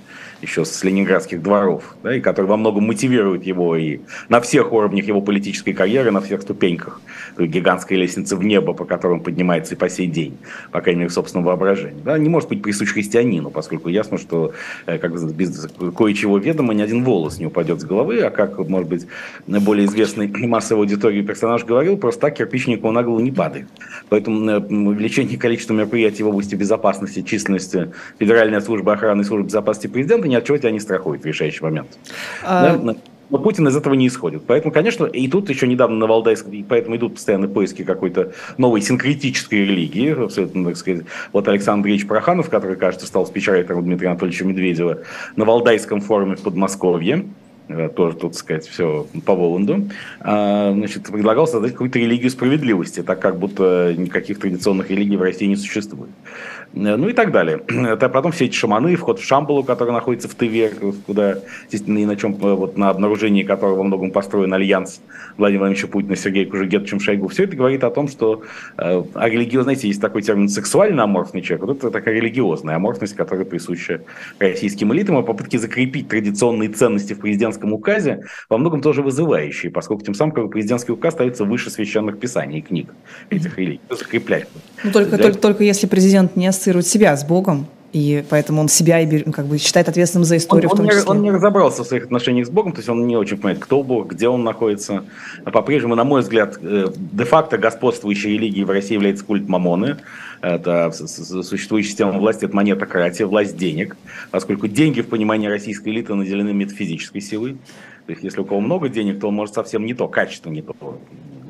еще 0.42 0.66
с 0.66 0.84
ленинградских 0.84 1.42
дворов, 1.42 1.96
да, 2.04 2.16
и 2.16 2.20
который 2.20 2.48
во 2.48 2.58
многом 2.58 2.86
мотивирует 2.86 3.46
его 3.46 3.76
и 3.76 4.00
на 4.30 4.42
всех 4.42 4.72
уровнях 4.72 5.06
его 5.06 5.22
политической 5.22 5.74
карьеры, 5.74 6.12
на 6.12 6.22
всех 6.22 6.42
ступеньках 6.42 7.02
той 7.36 7.48
гигантской 7.48 7.98
лестницы 7.98 8.36
в 8.36 8.44
небо, 8.44 8.74
по 8.74 8.86
которой 8.86 9.14
он 9.14 9.22
поднимается 9.22 9.76
и 9.76 9.78
по 9.78 9.90
сей 9.90 10.08
день, 10.08 10.38
по 10.72 10.82
крайней 10.82 11.02
мере, 11.02 11.10
в 11.10 11.14
собственном 11.14 11.46
воображении. 11.46 12.02
Да, 12.04 12.18
не 12.18 12.30
может 12.30 12.50
быть 12.50 12.62
присущ 12.62 12.94
христианину, 12.94 13.52
поскольку 13.52 13.90
ясно, 13.90 14.18
что 14.18 14.54
э, 14.86 14.98
как 14.98 15.12
без 15.34 15.68
кое-чего 15.96 16.38
ведома 16.38 16.74
ни 16.74 16.82
один 16.82 17.04
волос 17.04 17.40
не 17.40 17.46
упадет 17.46 17.80
с 17.82 17.84
головы, 17.84 18.20
а 18.22 18.30
как, 18.30 18.58
может 18.68 18.90
быть, 18.90 19.08
более 19.48 19.86
известный 19.86 20.28
массовой 20.28 20.82
аудитории 20.82 21.22
персонаж 21.22 21.66
говорил, 21.66 21.98
просто 21.98 22.22
так 22.22 22.36
кирпичнику 22.36 22.92
на 22.92 23.04
голову 23.04 23.22
не 23.22 23.32
падает. 23.32 23.68
Поэтому 24.10 24.50
э, 24.50 24.60
увеличение 24.60 25.38
количества 25.38 25.74
мероприятий 25.74 26.24
в 26.24 26.28
области 26.28 26.56
безопасности, 26.56 27.22
численности 27.22 27.92
Федеральной 28.20 28.62
службы 28.62 28.92
охраны 28.92 29.22
и 29.22 29.24
службы 29.24 29.48
безопасности 29.48 29.88
президента 29.88 30.28
ни 30.32 30.36
от 30.36 30.46
чего 30.46 30.58
тебя 30.58 30.72
не 30.72 30.80
страхует 30.80 31.22
в 31.22 31.26
решающий 31.26 31.64
момент. 31.64 32.00
А... 32.44 32.78
Да? 32.78 32.96
Но 33.32 33.38
Путин 33.38 33.66
из 33.70 33.78
этого 33.78 33.94
не 33.94 34.08
исходит. 34.08 34.44
Поэтому, 34.46 34.74
конечно, 34.74 35.06
и 35.06 35.26
тут 35.30 35.50
еще 35.50 35.66
недавно 35.66 35.98
на 35.98 36.06
Валдайском, 36.06 36.52
и 36.52 36.64
поэтому 36.64 36.98
идут 36.98 37.14
постоянные 37.14 37.48
поиски 37.48 37.84
какой-то 37.84 38.34
новой 38.58 38.82
синкретической 38.82 39.60
религии. 39.60 40.14
Так 40.66 40.78
сказать. 40.78 41.06
Вот 41.32 41.48
Александр 41.48 41.88
Ильич 41.88 42.06
Проханов, 42.06 42.50
который, 42.50 42.76
кажется, 42.76 43.08
стал 43.08 43.26
спичрайтером 43.26 43.86
Дмитрия 43.86 44.10
Анатольевича 44.10 44.44
Медведева, 44.44 44.98
на 45.38 45.46
Валдайском 45.46 46.02
форуме 46.02 46.36
в 46.36 46.42
Подмосковье, 46.42 47.26
тоже, 47.96 48.18
тут 48.18 48.36
сказать, 48.36 48.68
все 48.68 49.08
по 49.26 49.36
Воланду, 49.36 49.90
а, 50.20 50.72
значит, 50.74 51.04
предлагал 51.08 51.48
создать 51.48 51.72
какую-то 51.72 52.00
религию 52.00 52.30
справедливости, 52.30 53.02
так 53.02 53.20
как 53.20 53.38
будто 53.38 53.94
никаких 53.98 54.40
традиционных 54.40 54.90
религий 54.90 55.18
в 55.18 55.22
России 55.22 55.46
не 55.46 55.56
существует. 55.56 56.12
Э, 56.74 56.96
ну 56.96 57.10
и 57.10 57.14
так 57.14 57.32
далее. 57.32 57.62
Это 57.68 58.10
потом 58.10 58.32
все 58.32 58.46
эти 58.46 58.54
шаманы, 58.54 58.96
вход 58.96 59.20
в 59.20 59.26
Шамбалу, 59.26 59.64
который 59.64 59.92
находится 59.92 60.28
в 60.28 60.36
Тыве, 60.36 60.72
куда, 61.06 61.40
естественно, 61.66 62.00
и 62.00 62.06
на 62.06 62.16
чем, 62.16 62.34
э, 62.34 62.54
вот 62.54 62.78
на 62.78 62.90
обнаружении 62.90 63.44
которого 63.44 63.78
во 63.78 63.84
многом 63.84 64.12
построен 64.12 64.54
альянс 64.54 65.02
Владимира 65.38 65.66
Владимировича 65.66 65.88
Путина 65.88 66.16
с 66.16 66.22
Сергеем 66.22 66.50
Кужегетовичем 66.50 67.00
Шойгу. 67.00 67.28
Все 67.28 67.44
это 67.44 67.56
говорит 67.56 67.84
о 67.84 67.90
том, 67.90 68.08
что 68.08 68.44
э, 68.78 69.04
а 69.14 69.30
религиозность, 69.30 69.64
знаете, 69.64 69.88
есть 69.88 70.02
такой 70.02 70.22
термин 70.22 70.50
сексуально 70.50 71.04
аморфный 71.04 71.42
человек, 71.42 71.66
вот 71.66 71.78
это 71.78 71.92
такая 71.92 72.16
религиозная 72.16 72.76
аморфность, 72.76 73.16
которая 73.16 73.46
присуща 73.46 74.02
российским 74.40 74.94
элитам, 74.94 75.18
а 75.18 75.22
попытки 75.24 75.58
закрепить 75.58 76.08
традиционные 76.08 76.70
ценности 76.70 77.14
в 77.14 77.20
президентском 77.20 77.61
указе 77.70 78.24
во 78.50 78.58
многом 78.58 78.82
тоже 78.82 79.02
вызывающие, 79.02 79.72
поскольку 79.72 80.04
тем 80.04 80.14
самым 80.14 80.34
как 80.34 80.46
бы, 80.46 80.50
президентский 80.50 80.92
указ 80.92 81.14
ставится 81.14 81.46
выше 81.46 81.70
священных 81.70 82.20
писаний 82.20 82.60
и 82.60 82.62
книг 82.62 82.94
этих 83.30 83.58
религий, 83.58 83.82
закреплять. 83.90 84.48
Ну, 84.84 84.92
только, 84.92 85.18
Для... 85.18 85.26
только, 85.26 85.40
только 85.40 85.64
если 85.64 85.88
президент 85.88 86.36
не 86.36 86.48
ассоциирует 86.48 86.88
себя 86.88 87.16
с 87.16 87.24
Богом, 87.24 87.68
и 87.94 88.24
поэтому 88.30 88.62
он 88.62 88.70
себя 88.70 89.02
и 89.02 89.20
как 89.32 89.46
бы 89.46 89.58
считает 89.58 89.90
ответственным 89.90 90.24
за 90.24 90.38
историю 90.38 90.70
он, 90.70 90.76
в 90.76 90.78
том 90.78 90.86
он 90.86 90.92
числе. 90.92 91.04
Не, 91.04 91.10
он 91.10 91.22
не 91.22 91.32
разобрался 91.32 91.84
в 91.84 91.88
своих 91.88 92.06
отношениях 92.06 92.48
с 92.48 92.50
Богом, 92.50 92.72
то 92.72 92.80
есть 92.80 92.90
он 92.90 93.06
не 93.06 93.18
очень 93.18 93.38
понимает, 93.38 93.60
кто 93.60 93.84
Бог, 93.84 94.08
где 94.08 94.30
он 94.30 94.44
находится. 94.44 95.04
А 95.44 95.52
по-прежнему, 95.52 95.96
на 95.96 96.04
мой 96.04 96.22
взгляд, 96.22 96.58
э, 96.62 96.88
де-факто 96.96 97.58
господствующей 97.58 98.34
религией 98.34 98.64
в 98.64 98.70
России 98.70 98.94
является 98.94 99.26
культ 99.26 99.48
Мамоны. 99.50 99.98
Это 100.42 100.92
существующая 100.92 101.90
система 101.90 102.14
власти, 102.14 102.46
это 102.46 102.56
монетократия, 102.56 103.28
власть 103.28 103.58
денег, 103.58 103.96
поскольку 104.32 104.68
деньги 104.68 105.02
в 105.02 105.08
понимании 105.08 105.48
российской 105.48 105.90
элиты 105.90 106.16
наделены 106.16 106.54
метафизической 106.54 107.22
силой. 107.22 107.58
То 108.06 108.12
есть, 108.12 108.24
если 108.24 108.40
у 108.42 108.46
кого 108.46 108.60
много 108.62 108.90
денег, 108.90 109.20
то 109.20 109.28
он 109.28 109.36
может 109.36 109.54
совсем 109.54 109.86
не 109.86 109.94
то, 109.94 110.08
качество 110.08 110.50
не 110.50 110.62
то, 110.62 110.76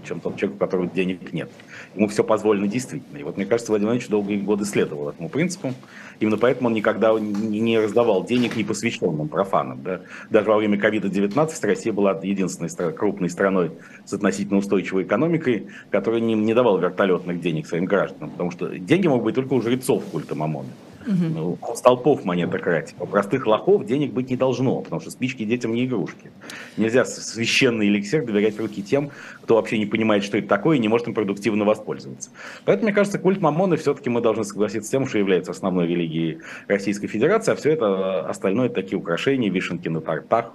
чем 0.03 0.19
тот 0.19 0.37
человек, 0.37 0.57
у 0.57 0.59
которого 0.59 0.87
денег 0.87 1.33
нет. 1.33 1.49
Ему 1.95 2.07
все 2.07 2.23
позволено 2.23 2.67
действительно. 2.67 3.17
И 3.17 3.23
вот 3.23 3.37
мне 3.37 3.45
кажется, 3.45 3.71
Владимир 3.71 3.91
Владимирович 3.91 4.09
долгие 4.09 4.37
годы 4.37 4.65
следовал 4.65 5.09
этому 5.09 5.29
принципу. 5.29 5.73
Именно 6.19 6.37
поэтому 6.37 6.69
он 6.69 6.73
никогда 6.73 7.17
не 7.19 7.79
раздавал 7.79 8.23
денег 8.23 8.55
непосвященным 8.55 9.27
профанам. 9.27 9.81
Да? 9.83 10.01
Даже 10.29 10.49
во 10.49 10.57
время 10.57 10.77
ковида-19 10.77 11.49
Россия 11.63 11.93
была 11.93 12.19
единственной 12.21 12.93
крупной 12.93 13.29
страной 13.29 13.71
с 14.05 14.13
относительно 14.13 14.59
устойчивой 14.59 15.03
экономикой, 15.03 15.67
которая 15.89 16.21
не, 16.21 16.33
не 16.35 16.53
давала 16.53 16.79
вертолетных 16.79 17.41
денег 17.41 17.67
своим 17.67 17.85
гражданам. 17.85 18.31
Потому 18.31 18.51
что 18.51 18.67
деньги 18.67 19.07
могут 19.07 19.25
быть 19.25 19.35
только 19.35 19.53
у 19.53 19.61
жрецов 19.61 20.03
культа 20.11 20.35
Мамона. 20.35 20.69
Угу. 21.05 21.57
У 21.61 21.75
столпов 21.75 22.25
монетократии. 22.25 22.95
У 22.99 23.05
простых 23.05 23.47
лохов 23.47 23.85
денег 23.85 24.13
быть 24.13 24.29
не 24.29 24.35
должно, 24.35 24.81
потому 24.81 25.01
что 25.01 25.11
спички 25.11 25.43
детям 25.43 25.73
не 25.73 25.85
игрушки. 25.85 26.31
Нельзя 26.77 27.05
священный 27.05 27.87
эликсир 27.87 28.25
доверять 28.25 28.55
в 28.55 28.59
руки 28.59 28.83
тем, 28.83 29.11
кто 29.41 29.55
вообще 29.55 29.77
не 29.77 29.85
понимает, 29.85 30.23
что 30.23 30.37
это 30.37 30.47
такое, 30.47 30.77
и 30.77 30.79
не 30.79 30.87
может 30.87 31.07
им 31.07 31.13
продуктивно 31.13 31.65
воспользоваться. 31.65 32.29
Поэтому, 32.65 32.87
мне 32.87 32.93
кажется, 32.93 33.19
культ 33.19 33.41
Мамоны 33.41 33.77
все-таки 33.77 34.09
мы 34.09 34.21
должны 34.21 34.43
согласиться 34.43 34.87
с 34.87 34.91
тем, 34.91 35.07
что 35.07 35.17
является 35.17 35.51
основной 35.51 35.87
религией 35.87 36.39
Российской 36.67 37.07
Федерации, 37.07 37.51
а 37.51 37.55
все 37.55 37.71
это 37.71 38.27
остальное 38.27 38.69
такие 38.69 38.97
украшения, 38.97 39.49
вишенки 39.49 39.87
на 39.87 40.01
тортах 40.01 40.53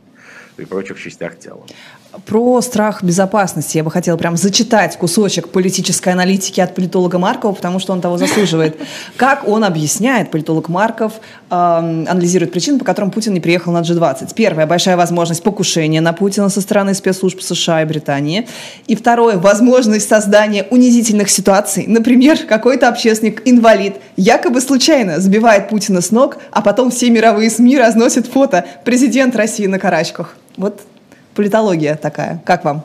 и 0.59 0.64
прочих 0.64 1.00
частях 1.00 1.38
тела. 1.38 1.64
Про 2.25 2.62
страх 2.62 3.02
безопасности 3.02 3.76
я 3.76 3.85
бы 3.85 3.90
хотела 3.90 4.16
прям 4.16 4.37
зачитать 4.37 4.97
кусочек 4.97 5.49
политической 5.50 6.11
аналитики 6.11 6.61
от 6.61 6.75
политолога 6.75 7.18
Маркова, 7.18 7.52
потому 7.52 7.78
что 7.78 7.92
он 7.92 8.00
того 8.00 8.16
заслуживает. 8.16 8.78
Как 9.16 9.47
он 9.47 9.64
объясняет, 9.64 10.30
политолог 10.30 10.71
Марков 10.71 11.14
э, 11.50 11.54
анализирует 11.54 12.52
причины, 12.52 12.78
по 12.78 12.87
которым 12.87 13.11
Путин 13.11 13.35
не 13.35 13.40
приехал 13.40 13.73
на 13.73 13.83
G20. 13.83 14.33
Первая– 14.35 14.66
большая 14.68 14.97
возможность 14.97 15.42
покушения 15.42 16.00
на 16.00 16.14
Путина 16.14 16.49
со 16.49 16.62
стороны 16.62 16.95
спецслужб 16.95 17.42
США 17.42 17.83
и 17.83 17.85
Британии. 17.85 18.49
И 18.87 18.97
второе– 18.97 19.37
возможность 19.38 20.09
создания 20.09 20.66
унизительных 20.71 21.28
ситуаций. 21.28 21.85
Например, 21.87 22.38
какой-то 22.49 22.88
общественник-инвалид 22.88 23.97
якобы 24.16 24.62
случайно 24.62 25.21
сбивает 25.21 25.68
Путина 25.68 26.00
с 26.00 26.11
ног, 26.11 26.38
а 26.50 26.62
потом 26.62 26.90
все 26.90 27.11
мировые 27.11 27.50
СМИ 27.50 27.76
разносят 27.76 28.26
фото 28.26 28.64
президент 28.85 29.37
России 29.37 29.66
на 29.66 29.78
карачках. 29.78 30.15
Вот 30.57 30.83
политология 31.35 31.97
такая. 31.97 32.43
Как 32.45 32.65
вам? 32.65 32.83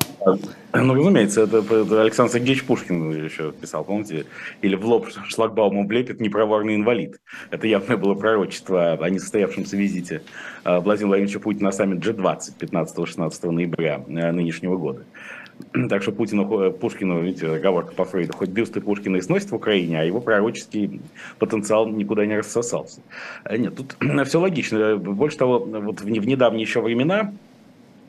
Ну, 0.74 0.94
разумеется, 0.94 1.42
это, 1.42 1.58
это 1.58 2.02
Александр 2.02 2.32
Сергеевич 2.32 2.66
Пушкин 2.66 3.26
еще 3.26 3.52
писал, 3.52 3.84
помните? 3.84 4.26
Или 4.62 4.76
в 4.76 4.86
лоб 4.86 5.08
шлагбаумом 5.28 5.88
влепит 5.88 6.22
непроварный 6.22 6.76
инвалид. 6.76 7.20
Это 7.50 7.68
явное 7.68 7.98
было 7.98 8.14
пророчество 8.14 8.94
о 8.94 9.10
несостоявшемся 9.10 9.76
визите 9.76 10.22
э, 10.64 10.80
Владимира 10.80 11.10
Владимировича 11.10 11.40
Путина 11.40 11.66
на 11.66 11.72
саммит 11.72 12.06
G20 12.06 12.58
15-16 12.60 13.52
ноября 13.52 14.04
э, 14.08 14.32
нынешнего 14.32 14.78
года. 14.78 15.04
Так 15.90 16.02
что 16.04 16.12
Путину, 16.12 16.62
э, 16.62 16.72
Пушкину, 16.72 17.22
видите, 17.22 17.48
оговорка 17.48 17.94
по 17.94 18.06
Фрейду, 18.06 18.34
хоть 18.34 18.50
бюсты 18.50 18.80
Пушкина 18.80 19.18
и 19.18 19.22
сносит 19.22 19.52
в 19.52 19.56
Украине, 19.56 20.00
а 20.00 20.04
его 20.04 20.22
пророческий 20.22 21.02
потенциал 21.38 21.88
никуда 21.88 22.26
не 22.26 22.38
рассосался. 22.38 23.02
Нет, 23.50 23.76
тут 23.76 23.98
все 24.26 24.40
логично. 24.40 24.96
Больше 24.96 25.38
того, 25.38 25.60
вот 25.60 26.02
в 26.02 26.10
недавние 26.10 26.64
еще 26.64 26.82
времена 26.82 27.34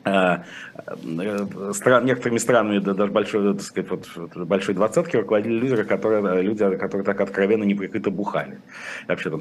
стран, 0.03 2.05
некоторыми 2.05 2.37
странами, 2.37 2.79
да, 2.79 2.93
даже 2.93 3.11
большой, 3.11 3.53
так 3.53 3.61
сказать, 3.61 3.89
вот, 3.89 4.47
большой 4.47 4.75
двадцатки 4.75 5.15
руководили 5.15 5.59
лидеры, 5.59 5.85
которые, 5.85 6.41
люди, 6.41 6.77
которые 6.77 7.05
так 7.05 7.21
откровенно 7.21 7.63
неприкрыто 7.63 8.11
бухали. 8.11 8.59
Вообще 9.07 9.29
там 9.29 9.39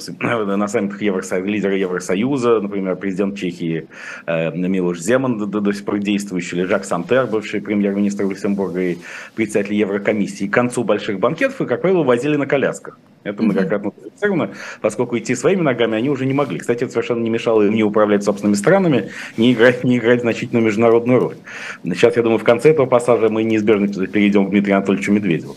на 0.58 0.68
саммитах 0.68 1.02
Евросоюза, 1.02 1.48
лидеры 1.48 1.78
Евросоюза, 1.78 2.60
например, 2.60 2.96
президент 2.96 3.36
Чехии 3.36 3.88
э, 4.26 4.56
Милош 4.56 5.00
Земан, 5.00 5.38
до, 5.38 5.60
до 5.60 5.72
сих 5.72 5.84
пор 5.84 5.98
действующий, 5.98 6.56
или 6.56 6.64
Жак 6.64 6.84
Сантер, 6.84 7.26
бывший 7.26 7.60
премьер-министр 7.60 8.24
Люксембурга 8.24 8.80
и 8.80 8.98
председатель 9.34 9.74
Еврокомиссии. 9.74 10.46
К 10.46 10.52
концу 10.52 10.84
больших 10.84 11.18
банкетов, 11.18 11.60
и, 11.60 11.66
как 11.66 11.82
правило, 11.82 12.04
возили 12.04 12.36
на 12.36 12.46
колясках. 12.46 12.98
Это 13.24 13.42
многократно 13.42 13.92
зафиксировано, 13.96 14.50
поскольку 14.80 15.16
идти 15.16 15.36
своими 15.36 15.62
ногами 15.62 15.96
они 15.96 16.10
уже 16.10 16.26
не 16.26 16.34
могли. 16.34 16.58
Кстати, 16.58 16.84
это 16.84 16.92
совершенно 16.92 17.22
не 17.22 17.30
мешало 17.30 17.62
им 17.62 17.72
не 17.72 17.84
управлять 17.84 18.24
собственными 18.24 18.56
странами, 18.56 19.10
не 19.36 19.52
играть, 19.52 19.84
не 19.84 19.98
играть 19.98 20.24
значительную 20.52 20.64
международную 20.64 21.20
роль. 21.20 21.36
Сейчас, 21.84 22.16
я 22.16 22.22
думаю, 22.22 22.38
в 22.38 22.44
конце 22.44 22.70
этого 22.70 22.86
пассажа 22.86 23.28
мы 23.28 23.42
неизбежно 23.42 23.88
перейдем 24.06 24.46
к 24.46 24.50
Дмитрию 24.50 24.76
Анатольевичу 24.76 25.12
Медведеву. 25.12 25.56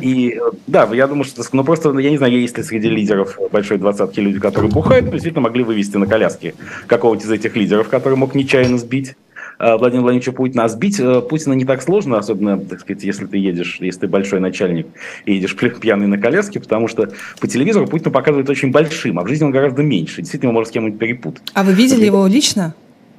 И 0.00 0.40
да, 0.66 0.88
я 0.92 1.06
думаю, 1.06 1.24
что 1.24 1.42
ну 1.52 1.62
просто, 1.62 1.96
я 1.98 2.10
не 2.10 2.16
знаю, 2.16 2.40
есть 2.40 2.56
ли 2.56 2.64
среди 2.64 2.88
лидеров 2.88 3.38
большой 3.52 3.76
двадцатки 3.76 4.20
люди, 4.20 4.40
которые 4.40 4.70
бухают, 4.70 5.10
действительно 5.10 5.42
могли 5.42 5.64
вывести 5.64 5.98
на 5.98 6.06
коляске 6.06 6.54
какого-то 6.86 7.24
из 7.24 7.30
этих 7.30 7.54
лидеров, 7.56 7.88
который 7.88 8.16
мог 8.16 8.34
нечаянно 8.34 8.78
сбить. 8.78 9.16
Э, 9.58 9.76
Владимира 9.76 10.02
Владимировича 10.02 10.32
Путина. 10.32 10.64
А 10.64 10.68
сбить 10.68 11.00
э, 11.00 11.22
Путина 11.22 11.54
не 11.54 11.64
так 11.64 11.82
сложно, 11.82 12.18
особенно, 12.18 12.58
так 12.58 12.80
сказать, 12.80 13.04
если 13.04 13.26
ты 13.26 13.38
едешь, 13.38 13.78
если 13.80 14.00
ты 14.00 14.08
большой 14.08 14.40
начальник 14.40 14.86
и 15.24 15.34
едешь 15.34 15.56
пьяный 15.56 16.06
на 16.06 16.18
коляске, 16.18 16.60
потому 16.60 16.88
что 16.88 17.08
по 17.40 17.46
телевизору 17.46 17.86
Путина 17.86 18.10
показывают 18.10 18.50
очень 18.50 18.70
большим, 18.70 19.18
а 19.18 19.22
в 19.22 19.28
жизни 19.28 19.44
он 19.44 19.52
гораздо 19.52 19.82
меньше. 19.82 20.20
Действительно, 20.20 20.52
может 20.52 20.68
с 20.68 20.72
кем-нибудь 20.72 20.98
перепутать. 20.98 21.42
А 21.54 21.62
вы 21.62 21.72
видели 21.72 22.04
его 22.04 22.26
лично? 22.26 22.74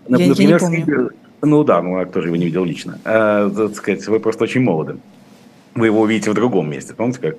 Например, 0.08 0.36
я, 0.38 0.44
я 0.44 0.54
не 0.54 0.60
помню. 0.60 1.10
Ну 1.42 1.64
да, 1.64 1.82
ну 1.82 2.00
а 2.00 2.06
кто 2.06 2.22
же 2.22 2.28
его 2.28 2.36
не 2.36 2.46
видел 2.46 2.66
лично? 2.66 3.00
А, 3.06 3.50
так 3.50 3.76
сказать, 3.76 4.08
вы 4.08 4.20
просто 4.20 4.44
очень 4.46 4.62
молоды 4.62 4.98
вы 5.78 5.88
его 5.88 6.02
увидите 6.02 6.32
в 6.32 6.34
другом 6.34 6.70
месте. 6.70 6.94
Помните, 6.94 7.20
как 7.20 7.36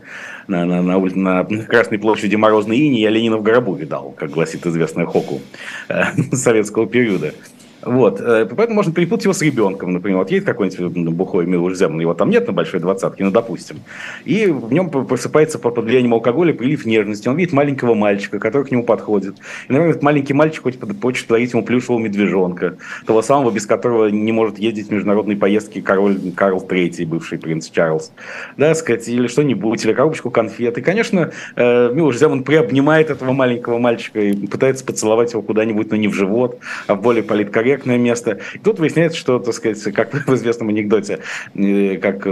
на, 0.47 0.65
на, 0.65 0.81
на, 0.81 0.99
на 0.99 1.45
Красной 1.65 1.99
площади 1.99 2.37
Морозной 2.37 2.79
Ини 2.79 3.01
я 3.01 3.11
Ленина 3.11 3.37
в 3.37 3.43
гробу 3.43 3.75
видал, 3.75 4.15
как 4.17 4.31
гласит 4.31 4.65
известная 4.67 5.07
Хоку 5.07 5.41
э, 5.89 6.05
советского 6.33 6.87
периода. 6.87 7.35
Вот. 7.83 8.21
Э, 8.21 8.47
поэтому 8.47 8.77
можно 8.77 8.93
перепутать 8.93 9.25
его 9.25 9.33
с 9.33 9.43
ребенком, 9.43 9.93
например. 9.93 10.19
Вот 10.19 10.31
есть 10.31 10.45
какой-нибудь 10.45 10.97
ну, 10.97 11.11
бухой 11.13 11.47
Милуш 11.47 11.77
Земан, 11.77 12.01
его 12.01 12.15
там 12.15 12.31
нет 12.31 12.47
на 12.47 12.53
большой 12.53 12.81
двадцатке, 12.81 13.25
ну, 13.25 13.31
допустим. 13.31 13.81
И 14.25 14.47
в 14.47 14.73
нем 14.73 14.91
просыпается 14.91 15.59
под 15.59 15.79
влиянием 15.79 16.15
алкоголя 16.15 16.53
прилив 16.53 16.85
нежности. 16.87 17.29
Он 17.29 17.37
видит 17.37 17.53
маленького 17.53 17.95
мальчика, 17.95 18.39
который 18.41 18.67
к 18.67 18.71
нему 18.71 18.83
подходит. 18.83 19.37
И, 19.69 19.73
наверное, 19.73 19.91
этот 19.91 20.03
маленький 20.03 20.35
мальчик 20.35 20.65
хочет, 20.65 20.81
хочет 21.01 21.27
подарить 21.27 21.53
ему 21.53 21.63
плюшевого 21.63 22.01
медвежонка, 22.01 22.77
того 23.07 23.23
самого, 23.23 23.51
без 23.51 23.67
которого 23.67 24.09
не 24.09 24.33
может 24.33 24.59
ездить 24.59 24.89
в 24.89 24.91
международные 24.91 25.37
поездки 25.37 25.81
король 25.81 26.19
Карл 26.35 26.65
III, 26.69 27.07
бывший 27.07 27.39
принц 27.39 27.71
Чарльз. 27.71 28.13
Да, 28.57 28.75
сказать, 28.75 29.09
или 29.09 29.29
что-нибудь, 29.29 29.85
или 29.85 29.93
коробочку 29.93 30.31
конфет. 30.31 30.79
И, 30.79 30.81
конечно, 30.81 31.31
э, 31.55 31.93
Милуш 31.93 32.17
Земан 32.17 32.43
приобнимает 32.43 33.11
этого 33.11 33.33
маленького 33.33 33.79
мальчика 33.79 34.21
и 34.21 34.47
пытается 34.47 34.85
поцеловать 34.85 35.33
его 35.33 35.43
куда-нибудь, 35.43 35.91
но 35.91 35.97
не 35.97 36.09
в 36.09 36.15
живот, 36.15 36.59
а 36.89 36.95
в 36.95 37.03
более 37.03 37.23
политкорректном 37.23 37.68
корректное 37.69 37.99
место. 37.99 38.39
И 38.55 38.59
тут 38.59 38.79
выясняется, 38.79 39.19
что, 39.19 39.39
так 39.39 39.53
сказать, 39.53 39.83
как 39.95 40.15
в 40.15 40.35
известном 40.35 40.71
анекдоте, 40.71 41.21
э, 41.55 41.99
как 41.99 42.25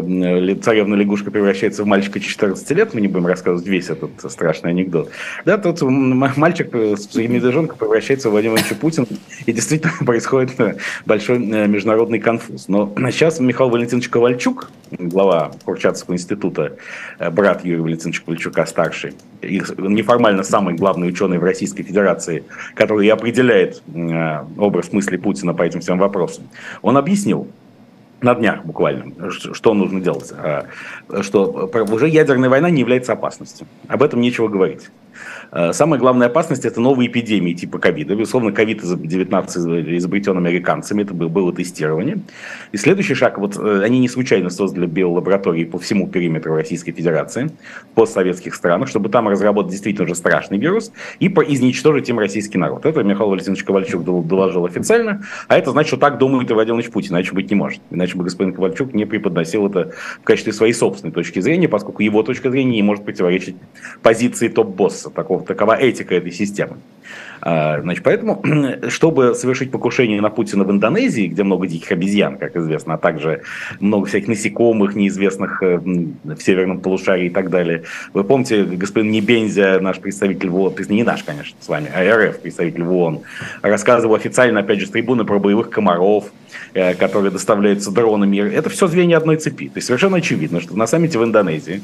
царевна 0.62 0.94
лягушка 0.94 1.30
превращается 1.30 1.82
в 1.82 1.86
мальчика 1.86 2.20
14 2.20 2.70
лет, 2.70 2.94
мы 2.94 3.02
не 3.02 3.08
будем 3.08 3.26
рассказывать 3.26 3.66
весь 3.66 3.90
этот 3.90 4.10
страшный 4.30 4.70
анекдот. 4.70 5.10
Да, 5.44 5.58
тут 5.58 5.82
мальчик 5.82 6.74
с 6.74 7.14
медвежонка 7.14 7.76
превращается 7.76 8.28
в 8.28 8.32
Владимира 8.32 8.58
Ильича 8.58 8.74
Путина, 8.76 9.06
и 9.44 9.52
действительно 9.52 9.92
происходит 10.06 10.58
э, 10.58 10.76
большой 11.04 11.36
э, 11.36 11.66
международный 11.66 12.18
конфуз. 12.18 12.68
Но 12.68 12.92
сейчас 13.10 13.38
Михаил 13.38 13.68
Валентинович 13.68 14.08
Ковальчук, 14.08 14.70
глава 14.90 15.52
Курчатского 15.64 16.14
института, 16.14 16.76
брат 17.32 17.64
Юрия 17.64 17.82
Валентиновича 17.82 18.22
Ковальчука, 18.24 18.64
старший, 18.64 19.12
и 19.42 19.60
неформально 19.78 20.42
самый 20.42 20.74
главный 20.74 21.08
ученый 21.08 21.38
в 21.38 21.44
Российской 21.44 21.82
Федерации, 21.82 22.44
который 22.74 23.08
определяет 23.08 23.82
образ 24.56 24.92
мысли 24.92 25.16
Путина 25.26 25.54
по 25.54 25.62
этим 25.62 25.80
всем 25.80 25.98
вопросам. 25.98 26.44
Он 26.82 26.96
объяснил, 26.96 27.48
на 28.20 28.36
днях 28.36 28.64
буквально, 28.64 29.28
что 29.32 29.74
нужно 29.74 30.00
делать, 30.00 30.32
а, 30.32 30.66
что 31.22 31.68
уже 31.90 32.08
ядерная 32.08 32.48
война 32.48 32.70
не 32.70 32.78
является 32.78 33.12
опасностью. 33.12 33.66
Об 33.88 34.04
этом 34.04 34.20
нечего 34.20 34.46
говорить. 34.46 34.88
Э, 35.52 35.72
самая 35.72 35.98
главная 36.00 36.28
опасность– 36.28 36.64
это 36.66 36.80
новые 36.80 37.08
эпидемии 37.08 37.52
типа 37.52 37.78
ковида. 37.78 38.14
Безусловно, 38.14 38.50
ковид-19 38.50 39.96
изобретен 39.96 40.36
американцами, 40.36 41.02
это 41.02 41.14
было 41.14 41.52
тестирование. 41.52 42.18
И 42.72 42.76
следующий 42.76 43.14
шаг, 43.14 43.38
вот 43.38 43.56
э, 43.56 43.82
они 43.82 43.98
не 43.98 44.08
случайно 44.08 44.50
создали 44.50 44.86
биолаборатории 44.86 45.64
по 45.64 45.78
всему 45.78 46.08
периметру 46.08 46.54
Российской 46.54 46.92
Федерации, 46.92 47.50
постсоветских 47.94 48.54
странах, 48.54 48.88
чтобы 48.88 49.08
там 49.08 49.28
разработать 49.28 49.72
действительно 49.72 50.04
уже 50.04 50.14
страшный 50.14 50.58
вирус 50.58 50.92
и 51.20 51.26
изничтожить 51.26 52.08
им 52.08 52.18
российский 52.18 52.58
народ. 52.58 52.86
Это 52.86 53.02
Михаил 53.02 53.30
Валентинович 53.30 53.64
Ковальчук 53.64 54.04
доложил 54.04 54.64
официально, 54.66 55.22
а 55.48 55.56
это 55.56 55.70
значит, 55.70 55.88
что 55.88 55.96
так 55.96 56.18
думает 56.18 56.50
и 56.50 56.54
Владимир 56.54 56.90
Путин, 56.90 57.14
иначе 57.14 57.32
быть 57.32 57.50
не 57.50 57.56
может. 57.56 57.80
Иначе 57.90 58.16
бы 58.16 58.24
господин 58.24 58.52
Ковальчук 58.52 58.94
не 58.94 59.04
преподносил 59.04 59.66
это 59.66 59.92
в 60.20 60.24
качестве 60.24 60.52
своей 60.52 60.72
собственной 60.72 61.12
точки 61.12 61.40
зрения, 61.40 61.68
поскольку 61.68 62.02
его 62.02 62.22
точка 62.22 62.50
зрения 62.50 62.76
не 62.76 62.82
может 62.82 63.04
противоречить 63.04 63.56
позиции 64.02 64.48
топ-босса 64.48 65.10
такого 65.10 65.35
таков, 65.36 65.46
такова 65.46 65.76
этика 65.76 66.14
этой 66.14 66.32
системы. 66.32 66.76
А, 67.40 67.80
значит, 67.80 68.02
поэтому, 68.02 68.42
чтобы 68.88 69.34
совершить 69.34 69.70
покушение 69.70 70.20
на 70.20 70.30
Путина 70.30 70.64
в 70.64 70.70
Индонезии, 70.70 71.26
где 71.26 71.42
много 71.44 71.66
диких 71.66 71.92
обезьян, 71.92 72.38
как 72.38 72.56
известно, 72.56 72.94
а 72.94 72.98
также 72.98 73.42
много 73.78 74.06
всяких 74.06 74.28
насекомых, 74.28 74.96
неизвестных 74.96 75.62
э, 75.62 75.78
в 75.78 76.40
северном 76.40 76.80
полушарии 76.80 77.26
и 77.26 77.30
так 77.30 77.50
далее. 77.50 77.84
Вы 78.14 78.24
помните, 78.24 78.64
господин 78.64 79.12
Небензя, 79.12 79.78
наш 79.80 79.98
представитель 79.98 80.48
в 80.48 80.56
ООН, 80.56 80.74
не 80.88 81.04
наш, 81.04 81.22
конечно, 81.22 81.56
с 81.60 81.68
вами, 81.68 81.90
а 81.94 82.02
РФ, 82.02 82.40
представитель 82.40 82.82
в 82.82 82.92
ООН, 82.92 83.20
рассказывал 83.62 84.14
официально, 84.14 84.60
опять 84.60 84.80
же, 84.80 84.86
с 84.86 84.90
трибуны 84.90 85.24
про 85.24 85.38
боевых 85.38 85.70
комаров, 85.70 86.32
э, 86.74 86.94
которые 86.94 87.30
доставляются 87.30 87.90
дронами. 87.90 88.38
Это 88.38 88.70
все 88.70 88.86
звенья 88.86 89.18
одной 89.18 89.36
цепи. 89.36 89.68
То 89.68 89.76
есть 89.76 89.86
совершенно 89.86 90.16
очевидно, 90.16 90.60
что 90.60 90.76
на 90.76 90.86
саммите 90.86 91.18
в 91.18 91.24
Индонезии 91.24 91.82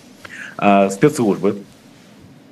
а, 0.59 0.91
спецслужбы 0.91 1.57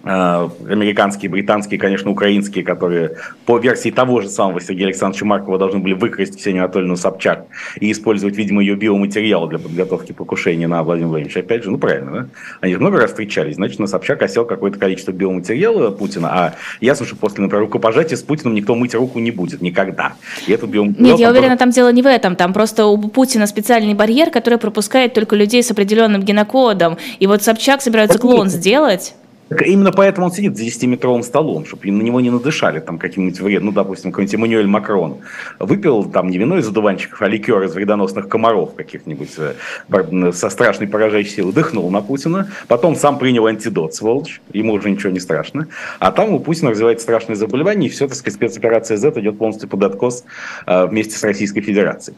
американские, 0.02 1.30
британские, 1.30 1.78
конечно, 1.78 2.10
украинские, 2.10 2.64
которые 2.64 3.16
по 3.44 3.58
версии 3.58 3.90
того 3.90 4.22
же 4.22 4.30
самого 4.30 4.60
Сергея 4.60 4.86
Александровича 4.86 5.26
Маркова 5.26 5.58
должны 5.58 5.80
были 5.80 5.92
выкрасть 5.92 6.38
Ксению 6.38 6.64
Анатольевну 6.64 6.96
Собчак 6.96 7.44
и 7.78 7.92
использовать, 7.92 8.34
видимо, 8.36 8.62
ее 8.62 8.76
биоматериал 8.76 9.46
для 9.48 9.58
подготовки 9.58 10.12
покушения 10.12 10.66
на 10.68 10.82
Владимира 10.82 11.10
Владимировича. 11.10 11.40
Опять 11.40 11.64
же, 11.64 11.70
ну 11.70 11.78
правильно, 11.78 12.12
да? 12.12 12.26
Они 12.60 12.76
много 12.76 12.98
раз 12.98 13.10
встречались, 13.10 13.56
значит, 13.56 13.78
на 13.78 13.86
Собчак 13.86 14.22
осел 14.22 14.46
какое-то 14.46 14.78
количество 14.78 15.12
биоматериала 15.12 15.90
Путина, 15.90 16.28
а 16.32 16.54
ясно, 16.80 17.04
что 17.04 17.16
после, 17.16 17.42
например, 17.42 17.64
рукопожатия 17.64 18.16
с 18.16 18.22
Путиным 18.22 18.54
никто 18.54 18.74
мыть 18.74 18.94
руку 18.94 19.18
не 19.18 19.30
будет 19.30 19.60
никогда. 19.60 20.14
И 20.46 20.52
этот 20.52 20.70
биоматериал... 20.70 21.10
Нет, 21.10 21.20
я 21.20 21.30
уверена, 21.30 21.58
там 21.58 21.70
дело 21.70 21.92
не 21.92 22.02
в 22.02 22.06
этом, 22.06 22.36
там 22.36 22.54
просто 22.54 22.86
у 22.86 22.96
Путина 22.96 23.46
специальный 23.46 23.94
барьер, 23.94 24.30
который 24.30 24.58
пропускает 24.58 25.12
только 25.12 25.36
людей 25.36 25.62
с 25.62 25.70
определенным 25.70 26.22
генокодом, 26.22 26.96
и 27.18 27.26
вот 27.26 27.42
Собчак 27.42 27.82
собирается 27.82 28.18
клон 28.18 28.48
сделать... 28.48 29.14
Так 29.50 29.62
именно 29.62 29.90
поэтому 29.90 30.28
он 30.28 30.32
сидит 30.32 30.56
за 30.56 30.64
10-метровым 30.64 31.24
столом, 31.24 31.66
чтобы 31.66 31.90
на 31.90 32.02
него 32.02 32.20
не 32.20 32.30
надышали 32.30 32.78
там 32.78 32.98
каким-нибудь 32.98 33.40
вред, 33.40 33.64
ну, 33.64 33.72
допустим, 33.72 34.12
какой-нибудь 34.12 34.34
Эммануэль 34.34 34.68
Макрон. 34.68 35.18
Выпил 35.58 36.04
там 36.04 36.30
не 36.30 36.38
вино 36.38 36.56
из 36.56 36.68
одуванчиков, 36.68 37.20
а 37.20 37.26
ликер 37.26 37.60
из 37.64 37.74
вредоносных 37.74 38.28
комаров 38.28 38.76
каких-нибудь 38.76 39.30
э, 39.38 40.32
со 40.32 40.50
страшной 40.50 40.86
поражающей 40.86 41.32
силой. 41.32 41.52
Дыхнул 41.52 41.90
на 41.90 42.00
Путина, 42.00 42.48
потом 42.68 42.94
сам 42.94 43.18
принял 43.18 43.44
антидот, 43.46 43.92
сволочь, 43.92 44.40
ему 44.52 44.74
уже 44.74 44.88
ничего 44.88 45.10
не 45.10 45.18
страшно. 45.18 45.66
А 45.98 46.12
там 46.12 46.32
у 46.32 46.38
Путина 46.38 46.70
развивается 46.70 47.02
страшное 47.02 47.34
заболевание, 47.34 47.88
и 47.88 47.92
все, 47.92 48.06
так 48.06 48.16
сказать, 48.16 48.36
спецоперация 48.36 48.98
Z 48.98 49.14
идет 49.16 49.36
полностью 49.36 49.68
под 49.68 49.82
откос 49.82 50.24
э, 50.68 50.86
вместе 50.86 51.18
с 51.18 51.24
Российской 51.24 51.60
Федерацией. 51.60 52.16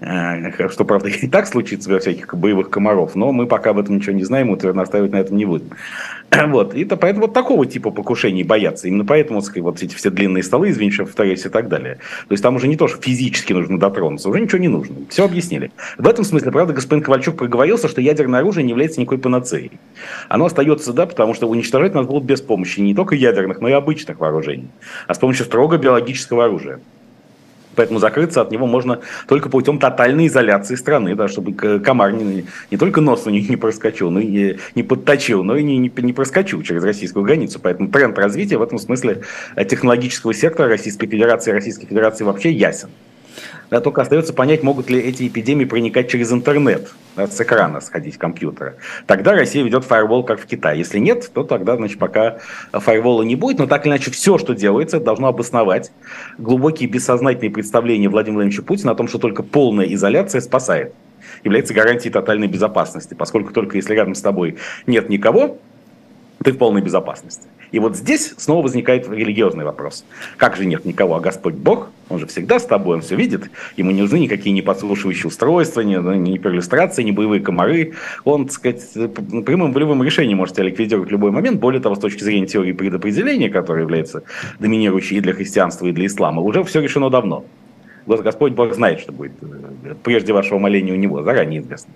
Э, 0.00 0.68
что, 0.68 0.84
правда, 0.84 1.08
и 1.22 1.28
так 1.28 1.46
случится 1.46 1.90
во 1.90 2.00
всяких 2.00 2.34
боевых 2.34 2.70
комаров, 2.70 3.14
но 3.14 3.32
мы 3.32 3.46
пока 3.46 3.70
об 3.70 3.78
этом 3.78 3.96
ничего 3.96 4.14
не 4.14 4.24
знаем, 4.24 4.52
и 4.52 4.72
настаивать 4.72 5.12
на 5.12 5.16
этом 5.16 5.36
не 5.36 5.44
будем. 5.44 5.70
Вот. 6.48 6.74
И 6.74 6.84
то, 6.84 6.96
поэтому 6.96 7.26
вот 7.26 7.34
такого 7.34 7.66
типа 7.66 7.90
покушений 7.90 8.42
боятся. 8.42 8.88
Именно 8.88 9.04
поэтому 9.04 9.40
вот 9.40 9.82
эти 9.82 9.94
все 9.94 10.10
длинные 10.10 10.42
столы, 10.42 10.70
извините, 10.70 10.94
что 10.94 11.04
повторяюсь, 11.04 11.44
и 11.44 11.48
так 11.48 11.68
далее. 11.68 11.96
То 12.28 12.32
есть 12.32 12.42
там 12.42 12.56
уже 12.56 12.68
не 12.68 12.76
то, 12.76 12.88
что 12.88 13.00
физически 13.00 13.52
нужно 13.52 13.78
дотронуться, 13.78 14.28
уже 14.28 14.40
ничего 14.40 14.58
не 14.58 14.68
нужно. 14.68 14.96
Все 15.08 15.24
объяснили. 15.24 15.72
В 15.98 16.08
этом 16.08 16.24
смысле, 16.24 16.50
правда, 16.52 16.72
господин 16.72 17.02
Ковальчук 17.02 17.36
проговорился, 17.36 17.88
что 17.88 18.00
ядерное 18.00 18.40
оружие 18.40 18.64
не 18.64 18.70
является 18.70 19.00
никакой 19.00 19.18
панацеей. 19.18 19.72
Оно 20.28 20.46
остается, 20.46 20.92
да, 20.92 21.06
потому 21.06 21.34
что 21.34 21.48
уничтожать 21.48 21.94
нас 21.94 22.06
будут 22.06 22.24
без 22.24 22.40
помощи 22.40 22.80
не 22.80 22.94
только 22.94 23.14
ядерных, 23.14 23.60
но 23.60 23.68
и 23.68 23.72
обычных 23.72 24.18
вооружений, 24.20 24.68
а 25.06 25.14
с 25.14 25.18
помощью 25.18 25.44
строго 25.44 25.76
биологического 25.78 26.44
оружия. 26.44 26.80
Поэтому 27.74 27.98
закрыться 27.98 28.40
от 28.40 28.50
него 28.50 28.66
можно 28.66 29.00
только 29.28 29.48
путем 29.48 29.78
тотальной 29.78 30.26
изоляции 30.26 30.74
страны, 30.74 31.14
да, 31.14 31.28
чтобы 31.28 31.52
комар 31.80 32.12
не, 32.12 32.44
не 32.70 32.76
только 32.76 33.00
нос 33.00 33.26
у 33.26 33.30
них 33.30 33.48
не 33.48 33.56
проскочил, 33.56 34.10
но 34.10 34.20
и 34.20 34.56
не 34.74 34.82
подточил, 34.82 35.44
но 35.44 35.56
и 35.56 35.62
не, 35.62 35.78
не, 35.78 35.92
не 35.94 36.12
проскочил 36.12 36.62
через 36.62 36.82
российскую 36.84 37.24
границу. 37.24 37.60
Поэтому 37.62 37.88
тренд 37.88 38.18
развития 38.18 38.58
в 38.58 38.62
этом 38.62 38.78
смысле 38.78 39.22
технологического 39.56 40.34
сектора 40.34 40.68
Российской 40.68 41.06
Федерации 41.06 41.50
и 41.50 41.54
Российской 41.54 41.86
Федерации 41.86 42.24
вообще 42.24 42.50
ясен. 42.50 42.88
Да, 43.72 43.80
только 43.80 44.02
остается 44.02 44.34
понять, 44.34 44.62
могут 44.62 44.90
ли 44.90 45.00
эти 45.00 45.26
эпидемии 45.26 45.64
проникать 45.64 46.10
через 46.10 46.30
интернет, 46.30 46.92
да, 47.16 47.26
с 47.26 47.40
экрана 47.40 47.80
сходить 47.80 48.18
компьютера. 48.18 48.74
Тогда 49.06 49.32
Россия 49.32 49.64
ведет 49.64 49.84
фаервол, 49.84 50.24
как 50.24 50.40
в 50.40 50.44
Китае. 50.44 50.80
Если 50.80 50.98
нет, 50.98 51.30
то 51.32 51.42
тогда, 51.42 51.76
значит, 51.76 51.98
пока 51.98 52.36
фаервола 52.70 53.22
не 53.22 53.34
будет. 53.34 53.58
Но 53.58 53.66
так 53.66 53.86
или 53.86 53.92
иначе, 53.92 54.10
все, 54.10 54.36
что 54.36 54.54
делается, 54.54 55.00
должно 55.00 55.28
обосновать 55.28 55.90
глубокие 56.36 56.86
бессознательные 56.86 57.50
представления 57.50 58.10
Владимира 58.10 58.40
Владимировича 58.40 58.62
Путина 58.62 58.92
о 58.92 58.94
том, 58.94 59.08
что 59.08 59.16
только 59.16 59.42
полная 59.42 59.86
изоляция 59.86 60.42
спасает 60.42 60.92
является 61.42 61.72
гарантией 61.72 62.12
тотальной 62.12 62.48
безопасности, 62.48 63.14
поскольку 63.14 63.54
только 63.54 63.76
если 63.76 63.94
рядом 63.94 64.14
с 64.14 64.20
тобой 64.20 64.58
нет 64.86 65.08
никого, 65.08 65.58
ты 66.42 66.52
в 66.52 66.58
полной 66.58 66.82
безопасности. 66.82 67.48
И 67.72 67.78
вот 67.78 67.96
здесь 67.96 68.34
снова 68.36 68.62
возникает 68.62 69.08
религиозный 69.08 69.64
вопрос. 69.64 70.04
Как 70.36 70.56
же 70.56 70.66
нет 70.66 70.84
никого, 70.84 71.16
а 71.16 71.20
Господь 71.20 71.54
Бог, 71.54 71.88
Он 72.10 72.18
же 72.18 72.26
всегда 72.26 72.58
с 72.58 72.66
тобой, 72.66 72.96
Он 72.96 73.02
все 73.02 73.16
видит, 73.16 73.50
ему 73.76 73.90
не 73.90 74.02
нужны 74.02 74.18
никакие 74.18 74.52
не 74.52 74.60
подслушивающие 74.60 75.28
устройства, 75.28 75.80
ни, 75.80 75.96
ни 76.18 76.36
перлюстрации, 76.36 77.02
ни 77.02 77.12
боевые 77.12 77.40
комары. 77.40 77.94
Он, 78.24 78.44
так 78.44 78.52
сказать, 78.52 78.92
прямым 79.46 79.72
волевым 79.72 80.02
решением 80.02 80.38
может 80.38 80.54
тебя 80.54 80.66
ликвидировать 80.66 81.08
в 81.08 81.12
любой 81.12 81.30
момент. 81.30 81.60
Более 81.60 81.80
того, 81.80 81.94
с 81.94 81.98
точки 81.98 82.22
зрения 82.22 82.46
теории 82.46 82.72
предопределения, 82.72 83.48
которая 83.48 83.84
является 83.84 84.22
доминирующей 84.58 85.16
и 85.16 85.20
для 85.20 85.32
христианства, 85.32 85.86
и 85.86 85.92
для 85.92 86.06
ислама, 86.06 86.42
уже 86.42 86.62
все 86.64 86.80
решено 86.80 87.08
давно. 87.08 87.44
Господь 88.06 88.52
Бог 88.52 88.74
знает, 88.74 89.00
что 89.00 89.12
будет 89.12 89.32
э, 89.42 89.94
прежде 90.02 90.32
вашего 90.32 90.58
моления 90.58 90.92
у 90.92 90.96
Него, 90.96 91.22
заранее 91.22 91.60
известно. 91.60 91.92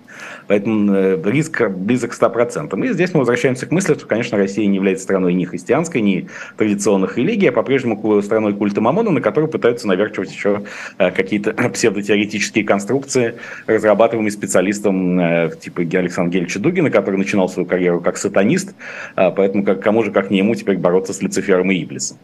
Поэтому 0.47 0.93
э, 0.93 1.21
риск 1.25 1.69
близок 1.69 2.11
к 2.11 2.21
100%. 2.21 2.85
И 2.85 2.93
здесь 2.93 3.13
мы 3.13 3.19
возвращаемся 3.19 3.65
к 3.65 3.71
мысли, 3.71 3.93
что, 3.93 4.05
конечно, 4.05 4.37
Россия 4.37 4.65
не 4.67 4.75
является 4.75 5.03
страной 5.03 5.33
ни 5.33 5.45
христианской, 5.45 6.01
ни 6.01 6.27
традиционных 6.57 7.17
религий, 7.17 7.47
а 7.47 7.51
по-прежнему 7.51 8.21
страной 8.21 8.53
культа 8.53 8.81
Мамона, 8.81 9.11
на 9.11 9.21
которую 9.21 9.51
пытаются 9.51 9.87
наверчивать 9.87 10.31
еще 10.31 10.63
э, 10.97 11.11
какие-то 11.11 11.53
псевдотеоретические 11.73 12.63
конструкции, 12.63 13.35
разрабатываемые 13.65 14.31
специалистом 14.31 15.17
типа 15.59 15.81
Александра 15.81 16.31
Гельевича 16.31 16.59
Дугина, 16.59 16.89
который 16.89 17.17
начинал 17.17 17.49
свою 17.49 17.67
карьеру 17.67 18.01
как 18.01 18.17
сатанист, 18.17 18.75
поэтому 19.15 19.63
как, 19.63 19.81
кому 19.81 20.03
же, 20.03 20.11
как 20.11 20.31
не 20.31 20.39
ему, 20.39 20.55
теперь 20.55 20.77
бороться 20.77 21.13
с 21.13 21.21
Люцифером 21.21 21.71
и 21.71 21.83
Иблисом. 21.83 22.17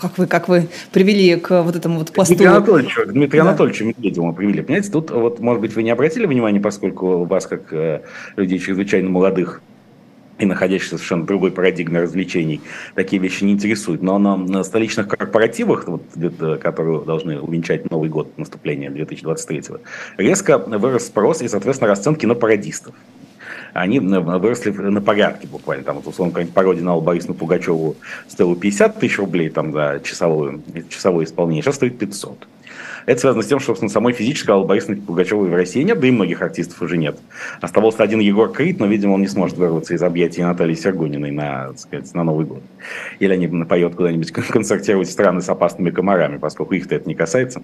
Как 0.00 0.18
вы, 0.18 0.26
как 0.26 0.48
вы 0.48 0.68
привели 0.92 1.36
к 1.36 1.62
вот 1.62 1.76
этому 1.76 2.00
вот 2.00 2.12
посту? 2.12 2.34
Дмитрию 2.34 2.56
Анатольевичу, 2.56 3.06
Дмитрию 3.06 3.44
да. 3.44 3.50
Анатольевичу 3.50 3.84
Медведеву 3.84 4.32
привели. 4.32 4.62
Понимаете, 4.62 4.90
тут 4.90 5.10
вот, 5.10 5.38
может 5.38 5.60
быть, 5.60 5.74
вы 5.76 5.84
не 5.84 5.90
обратили 5.90 6.26
внимания, 6.26 6.60
поскольку 6.60 7.24
вас, 7.24 7.46
как 7.46 7.72
э, 7.72 8.02
людей 8.36 8.58
чрезвычайно 8.58 9.08
молодых, 9.10 9.62
и 10.40 10.46
находящихся 10.46 10.96
в 10.96 10.98
совершенно 10.98 11.26
другой 11.26 11.52
парадигме 11.52 12.00
развлечений, 12.00 12.62
такие 12.94 13.20
вещи 13.20 13.44
не 13.44 13.52
интересуют. 13.52 14.02
Но 14.02 14.18
на 14.18 14.64
столичных 14.64 15.06
корпоративах, 15.06 15.86
вот, 15.86 16.02
которые 16.60 17.04
должны 17.04 17.38
увенчать 17.38 17.90
Новый 17.90 18.08
год 18.08 18.36
наступления 18.38 18.90
2023 18.90 19.62
резко 20.16 20.58
вырос 20.58 21.06
спрос 21.06 21.42
и, 21.42 21.48
соответственно, 21.48 21.88
расценки 21.88 22.26
на 22.26 22.34
пародистов 22.34 22.94
они 23.72 24.00
выросли 24.00 24.70
на 24.70 25.00
порядке 25.00 25.46
буквально. 25.46 25.84
Там, 25.84 25.96
вот, 25.96 26.06
условно, 26.06 26.32
какая-нибудь 26.32 26.54
пародия 26.54 26.82
на 26.82 26.92
Аллу 26.92 27.02
Борисовну 27.02 27.34
Пугачеву 27.34 27.96
стоила 28.28 28.56
50 28.56 28.98
тысяч 28.98 29.18
рублей 29.18 29.50
там, 29.50 29.72
за 29.72 30.00
часовое, 30.02 30.60
часовое 30.88 31.24
исполнение, 31.24 31.62
сейчас 31.62 31.76
стоит 31.76 31.98
500. 31.98 32.46
Это 33.06 33.20
связано 33.20 33.42
с 33.42 33.46
тем, 33.46 33.58
что, 33.58 33.68
собственно, 33.68 33.90
самой 33.90 34.12
физической 34.12 34.50
Аллы 34.50 34.66
Борисовны 34.66 34.96
Пугачевой 34.96 35.48
в 35.48 35.54
России 35.54 35.82
нет, 35.82 35.98
да 35.98 36.06
и 36.06 36.10
многих 36.10 36.42
артистов 36.42 36.80
уже 36.82 36.96
нет. 36.96 37.18
Оставался 37.60 38.02
один 38.02 38.20
Егор 38.20 38.50
Крид, 38.52 38.78
но, 38.78 38.86
видимо, 38.86 39.12
он 39.12 39.22
не 39.22 39.28
сможет 39.28 39.56
вырваться 39.56 39.94
из 39.94 40.02
объятий 40.02 40.42
Натальи 40.42 40.74
Сергуниной 40.74 41.30
на, 41.30 41.68
так 41.68 41.78
сказать, 41.78 42.14
на 42.14 42.24
Новый 42.24 42.46
год. 42.46 42.62
Или 43.18 43.32
они 43.32 43.48
поет 43.64 43.94
куда-нибудь 43.94 44.30
концертировать 44.32 45.10
страны 45.10 45.40
с 45.40 45.48
опасными 45.48 45.90
комарами, 45.90 46.36
поскольку 46.36 46.74
их-то 46.74 46.94
это 46.94 47.08
не 47.08 47.14
касается 47.14 47.62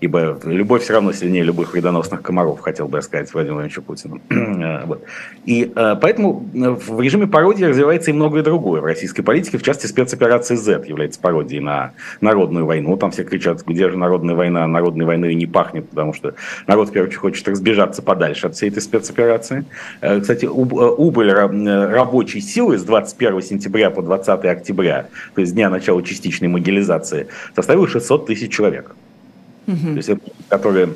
ибо 0.00 0.38
любовь 0.44 0.82
все 0.82 0.94
равно 0.94 1.12
сильнее 1.12 1.42
любых 1.42 1.72
вредоносных 1.72 2.22
комаров, 2.22 2.60
хотел 2.60 2.88
бы 2.88 2.98
я 2.98 3.02
сказать 3.02 3.32
Владимиру 3.32 3.56
Владимировичу 3.56 3.82
Путину. 3.82 4.20
Э, 4.60 4.84
вот. 4.84 5.04
И 5.46 5.72
э, 5.74 5.96
поэтому 6.00 6.46
э, 6.54 6.70
в 6.70 7.00
режиме 7.00 7.26
пародии 7.26 7.64
развивается 7.64 8.10
и 8.10 8.14
многое 8.14 8.42
другое 8.42 8.80
в 8.80 8.84
российской 8.84 9.22
политике, 9.22 9.58
в 9.58 9.62
частности 9.62 9.86
спецоперация 9.90 10.56
Z 10.56 10.84
является 10.86 11.20
пародией 11.20 11.60
на 11.60 11.92
народную 12.20 12.66
войну. 12.66 12.96
Там 12.96 13.10
все 13.10 13.24
кричат, 13.24 13.62
где 13.64 13.88
же 13.88 13.96
народная 13.96 14.34
война, 14.34 14.66
народной 14.66 15.06
войны 15.06 15.32
не 15.34 15.46
пахнет, 15.46 15.88
потому 15.88 16.12
что 16.12 16.34
народ, 16.66 16.90
в 16.90 16.92
первую 16.92 17.08
очередь, 17.08 17.20
хочет 17.20 17.48
разбежаться 17.48 18.02
подальше 18.02 18.48
от 18.48 18.54
всей 18.54 18.70
этой 18.70 18.82
спецоперации. 18.82 19.64
Кстати, 20.00 20.46
убыль 20.46 21.32
рабочей 21.32 22.40
силы 22.40 22.76
с 22.76 22.84
21 22.84 23.42
сентября 23.42 23.90
по 23.90 24.02
20 24.02 24.44
октября, 24.44 25.06
то 25.34 25.40
есть 25.40 25.54
дня 25.54 25.70
начала 25.70 26.02
частичной 26.02 26.48
могилизации, 26.48 27.28
составила 27.54 27.88
600 27.88 28.26
тысяч 28.26 28.52
человек. 28.52 28.94
Угу. 29.66 29.76
То 29.76 29.96
есть 29.96 30.08
это, 30.08 30.20
которые 30.48 30.94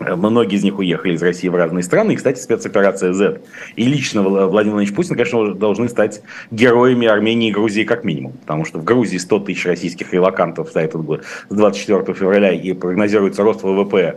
э, 0.00 0.14
Многие 0.14 0.56
из 0.56 0.64
них 0.64 0.78
уехали 0.78 1.14
из 1.14 1.22
России 1.22 1.48
в 1.48 1.54
разные 1.54 1.82
страны. 1.82 2.12
И, 2.12 2.16
кстати, 2.16 2.40
спецоперация 2.40 3.12
Z 3.12 3.40
и 3.76 3.84
лично 3.84 4.22
Владимир 4.22 4.48
Владимирович 4.48 4.94
Путин, 4.94 5.14
конечно, 5.14 5.54
должны 5.54 5.88
стать 5.88 6.22
героями 6.50 7.06
Армении 7.06 7.48
и 7.48 7.52
Грузии 7.52 7.84
как 7.84 8.04
минимум. 8.04 8.32
Потому 8.32 8.64
что 8.64 8.78
в 8.78 8.84
Грузии 8.84 9.18
100 9.18 9.40
тысяч 9.40 9.66
российских 9.66 10.12
релакантов 10.12 10.72
за 10.72 10.80
этот 10.80 11.02
год 11.02 11.24
с 11.48 11.54
24 11.54 12.14
февраля 12.14 12.52
и 12.52 12.72
прогнозируется 12.72 13.42
рост 13.42 13.62
ВВП 13.62 14.16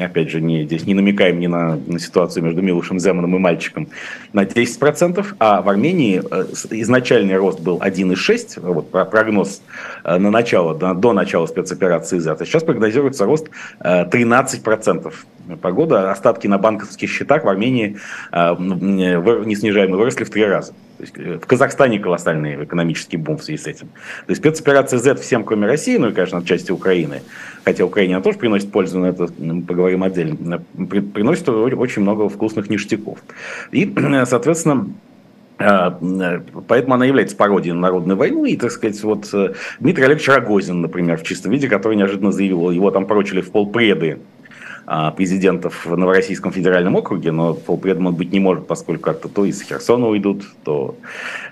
опять 0.00 0.30
же, 0.30 0.40
не, 0.40 0.64
здесь 0.64 0.86
не 0.86 0.94
намекаем 0.94 1.38
ни 1.38 1.46
на, 1.46 1.76
на 1.76 1.98
ситуацию 1.98 2.44
между 2.44 2.62
Милушем 2.62 2.98
Земаном 2.98 3.36
и 3.36 3.38
мальчиком, 3.38 3.88
на 4.32 4.44
10%, 4.44 5.24
а 5.38 5.62
в 5.62 5.68
Армении 5.68 6.22
э, 6.30 6.46
изначальный 6.70 7.36
рост 7.36 7.60
был 7.60 7.78
1,6%, 7.78 8.60
вот 8.60 8.90
прогноз 8.90 9.62
э, 10.04 10.18
на 10.18 10.30
начало, 10.30 10.74
до 10.74 11.12
начала 11.12 11.46
спецоперации 11.46 12.18
Z, 12.18 12.36
а 12.40 12.44
сейчас 12.44 12.64
прогнозируется 12.64 13.24
рост 13.24 13.48
13%. 13.80 15.06
Э, 15.06 15.56
Погода, 15.62 16.10
остатки 16.10 16.46
на 16.46 16.58
банковских 16.58 17.08
счетах 17.10 17.44
в 17.44 17.48
Армении 17.48 17.96
не 18.30 19.56
снижаемые 19.56 19.96
выросли 19.96 20.24
в 20.24 20.30
три 20.30 20.44
раза. 20.44 20.74
То 20.98 21.04
есть 21.04 21.16
в 21.16 21.46
Казахстане 21.46 22.00
колоссальный 22.00 22.64
экономический 22.64 23.16
бум 23.16 23.38
в 23.38 23.44
связи 23.44 23.62
с 23.62 23.66
этим. 23.66 23.86
То 24.26 24.30
есть 24.30 24.40
спецоперация 24.40 24.98
Z 24.98 25.16
всем, 25.16 25.44
кроме 25.44 25.66
России, 25.66 25.96
ну 25.96 26.08
и, 26.08 26.12
конечно, 26.12 26.38
отчасти 26.38 26.72
Украины, 26.72 27.22
хотя 27.64 27.84
Украине 27.84 28.16
она 28.16 28.22
тоже 28.22 28.38
приносит 28.38 28.72
пользу, 28.72 28.98
но 28.98 29.08
это 29.08 29.28
поговорим 29.28 30.02
отдельно, 30.02 30.62
приносит 31.14 31.48
очень 31.48 32.02
много 32.02 32.28
вкусных 32.28 32.68
ништяков. 32.68 33.18
И, 33.70 33.94
соответственно, 34.26 34.88
а, 35.60 35.90
Поэтому 36.68 36.94
она 36.94 37.04
является 37.04 37.36
пародией 37.36 37.74
на 37.74 37.80
народную 37.80 38.16
войну. 38.16 38.44
И, 38.44 38.56
так 38.56 38.70
сказать, 38.70 39.02
вот 39.02 39.28
э, 39.32 39.54
Дмитрий 39.80 40.04
Олегович 40.04 40.28
Рогозин, 40.28 40.82
например, 40.82 41.18
в 41.18 41.24
чистом 41.24 41.50
виде, 41.50 41.68
который 41.68 41.96
неожиданно 41.96 42.30
заявил, 42.30 42.70
его 42.70 42.92
там 42.92 43.06
прочили 43.06 43.40
в 43.40 43.50
полпреды 43.50 44.20
президентов 45.16 45.84
в 45.84 45.96
Новороссийском 45.96 46.50
федеральном 46.50 46.96
округе, 46.96 47.30
но 47.30 47.52
полпредом 47.52 48.06
он 48.06 48.14
быть 48.14 48.32
не 48.32 48.40
может, 48.40 48.66
поскольку 48.66 49.02
как-то 49.02 49.28
то 49.28 49.44
из 49.44 49.60
Херсона 49.60 50.08
уйдут, 50.08 50.44
то 50.64 50.96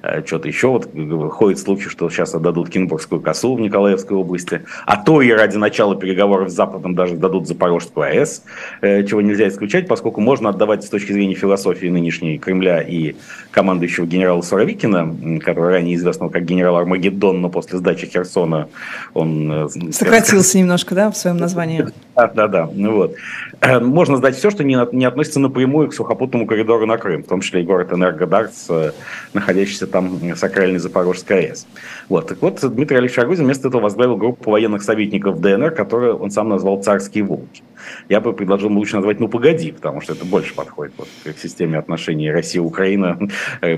э, 0.03 0.25
что-то 0.25 0.49
еще. 0.49 0.69
Вот 0.69 0.89
ходит 1.33 1.59
слухи, 1.59 1.89
что 1.89 2.09
сейчас 2.09 2.35
отдадут 2.35 2.71
Кинбургскую 2.71 3.21
косу 3.21 3.55
в 3.55 3.61
Николаевской 3.61 4.17
области, 4.17 4.63
а 4.87 4.97
то 4.97 5.21
и 5.21 5.31
ради 5.31 5.57
начала 5.57 5.95
переговоров 5.97 6.49
с 6.49 6.55
Западом 6.55 6.95
даже 6.95 7.17
дадут 7.17 7.47
Запорожскую 7.47 8.07
АЭС, 8.07 8.43
э, 8.81 9.05
чего 9.05 9.21
нельзя 9.21 9.49
исключать, 9.49 9.87
поскольку 9.87 10.21
можно 10.21 10.49
отдавать 10.49 10.85
с 10.85 10.89
точки 10.89 11.13
зрения 11.13 11.35
философии 11.35 11.89
нынешней 11.89 12.39
Кремля 12.39 12.81
и 12.81 13.17
командующего 13.51 14.07
генерала 14.07 14.41
Суровикина, 14.41 15.41
который 15.41 15.71
ранее 15.71 15.97
известного 15.97 16.31
как 16.31 16.45
генерал 16.45 16.77
Армагеддон, 16.77 17.43
но 17.43 17.51
после 17.51 17.79
сдачи 17.79 18.07
Херсона 18.07 18.69
он... 19.13 19.53
Э, 19.53 19.69
Сократился 19.93 20.59
немножко, 20.59 20.95
да, 20.95 21.11
в 21.11 21.17
своем 21.17 21.37
названии? 21.37 21.87
Да, 22.17 22.29
да, 22.29 22.49
да. 22.49 22.71
Ну 22.73 22.95
вот. 22.95 23.15
Э, 23.61 23.79
можно 23.79 24.17
сдать 24.17 24.37
все, 24.37 24.51
что 24.51 24.65
не, 24.65 24.79
не 24.93 25.05
относится 25.05 25.39
напрямую 25.39 25.89
к 25.89 25.95
сухопутному 25.95 26.47
коридору 26.47 26.87
на 26.87 26.97
Крым, 26.97 27.23
в 27.23 27.27
том 27.27 27.43
числе 27.43 27.61
и 27.61 27.65
город 27.65 27.93
Энергодарс, 27.93 28.67
э, 28.71 28.93
находящийся 29.35 29.87
там 29.87 30.35
сакральный 30.35 30.79
Запорожской 30.79 31.49
АЭС. 31.49 31.67
Вот. 32.09 32.29
Так 32.29 32.41
вот, 32.41 32.61
Дмитрий 32.63 32.97
Алексеевич 32.97 33.23
Рогозин 33.23 33.45
вместо 33.45 33.69
этого 33.69 33.83
возглавил 33.83 34.17
группу 34.17 34.51
военных 34.51 34.83
советников 34.83 35.41
ДНР, 35.43 35.73
которую 35.73 36.17
он 36.17 36.31
сам 36.31 36.49
назвал 36.49 36.83
«Царские 36.83 37.25
волки». 37.25 37.63
Я 38.09 38.21
бы 38.21 38.33
предложил 38.33 38.71
лучше 38.71 38.97
назвать 38.97 39.21
«Ну, 39.21 39.29
погоди», 39.29 39.73
потому 39.73 40.01
что 40.01 40.15
это 40.15 40.25
больше 40.25 40.55
подходит 40.55 40.95
вот, 40.97 41.09
к 41.25 41.39
системе 41.39 41.79
отношений 41.79 42.31
России-Украина 42.31 43.19
э, 43.61 43.77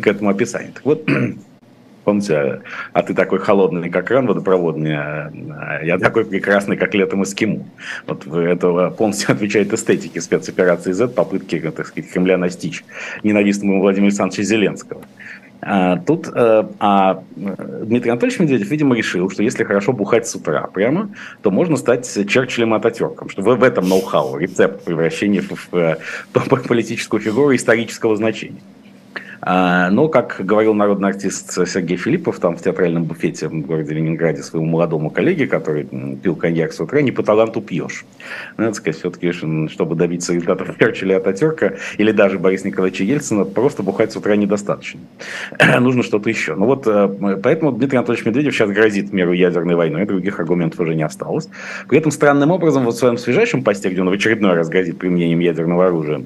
к 0.00 0.06
этому 0.06 0.30
описанию. 0.30 0.72
Так 0.72 0.84
вот, 0.84 1.08
помните, 2.08 2.62
а 2.94 3.02
ты 3.02 3.12
такой 3.12 3.38
холодный, 3.38 3.90
как 3.90 4.10
ран 4.10 4.26
водопроводный, 4.26 4.96
а 4.96 5.80
я 5.82 5.98
такой 5.98 6.24
прекрасный, 6.24 6.78
как 6.78 6.94
летом 6.94 7.22
эскимо. 7.22 7.66
Вот 8.06 8.26
это 8.26 8.88
полностью 8.96 9.32
отвечает 9.34 9.74
эстетике 9.74 10.22
спецоперации 10.22 10.92
Z, 10.92 11.08
попытки, 11.08 11.60
так 11.60 11.86
сказать, 11.86 12.10
Кремля 12.10 12.38
настичь 12.38 12.82
ненавистному 13.22 13.82
Владимира 13.82 14.06
Александровича 14.06 14.42
Зеленского. 14.42 15.02
А, 15.60 15.98
тут 15.98 16.28
э, 16.32 16.64
а 16.78 17.22
Дмитрий 17.36 18.10
Анатольевич 18.10 18.40
Медведев, 18.40 18.70
видимо, 18.70 18.96
решил, 18.96 19.28
что 19.28 19.42
если 19.42 19.64
хорошо 19.64 19.92
бухать 19.92 20.26
с 20.26 20.34
утра 20.34 20.66
прямо, 20.72 21.10
то 21.42 21.50
можно 21.50 21.76
стать 21.76 22.10
Черчиллем 22.26 22.72
Ататюрком, 22.72 23.28
что 23.28 23.42
в 23.42 23.62
этом 23.62 23.86
ноу-хау, 23.86 24.38
рецепт 24.38 24.82
превращения 24.84 25.42
в, 25.42 25.50
в, 25.72 25.98
в 26.32 26.68
политическую 26.68 27.20
фигуру 27.20 27.54
исторического 27.54 28.16
значения. 28.16 28.60
А, 29.40 29.90
но, 29.90 30.08
как 30.08 30.36
говорил 30.40 30.74
народный 30.74 31.08
артист 31.08 31.52
Сергей 31.68 31.96
Филиппов 31.96 32.38
там 32.40 32.56
в 32.56 32.62
театральном 32.62 33.04
буфете 33.04 33.48
в 33.48 33.66
городе 33.66 33.94
Ленинграде 33.94 34.42
своему 34.42 34.68
молодому 34.68 35.10
коллеге, 35.10 35.46
который 35.46 35.88
пил 36.22 36.34
коньяк 36.34 36.72
с 36.72 36.80
утра, 36.80 37.00
не 37.00 37.12
по 37.12 37.22
таланту 37.22 37.60
пьешь. 37.60 38.04
Надо 38.56 38.74
сказать, 38.74 38.98
все-таки, 38.98 39.32
чтобы 39.32 39.94
добиться 39.94 40.32
результатов 40.32 40.76
Черчилля 40.78 41.16
и 41.16 41.18
Ататюрка, 41.18 41.76
или 41.98 42.12
даже 42.12 42.38
Бориса 42.38 42.66
Николаевича 42.66 43.04
Ельцина, 43.04 43.44
просто 43.44 43.82
бухать 43.82 44.12
с 44.12 44.16
утра 44.16 44.34
недостаточно. 44.36 45.00
Нужно 45.80 46.02
что-то 46.02 46.28
еще. 46.28 46.54
Ну 46.54 46.66
вот, 46.66 46.86
э, 46.86 47.38
поэтому 47.42 47.72
Дмитрий 47.72 47.98
Анатольевич 47.98 48.26
Медведев 48.26 48.54
сейчас 48.54 48.70
грозит 48.70 49.12
миру 49.12 49.32
ядерной 49.32 49.76
войной, 49.76 50.04
других 50.04 50.40
аргументов 50.40 50.80
уже 50.80 50.94
не 50.94 51.04
осталось. 51.04 51.48
При 51.88 51.98
этом 51.98 52.10
странным 52.10 52.50
образом 52.50 52.84
вот 52.84 52.94
в 52.94 52.98
своем 52.98 53.16
свежайшем 53.16 53.62
посте, 53.62 53.90
где 53.90 54.00
он 54.00 54.08
в 54.08 54.12
очередной 54.12 54.54
раз 54.54 54.68
грозит 54.68 54.98
применением 54.98 55.40
ядерного 55.40 55.86
оружия, 55.86 56.22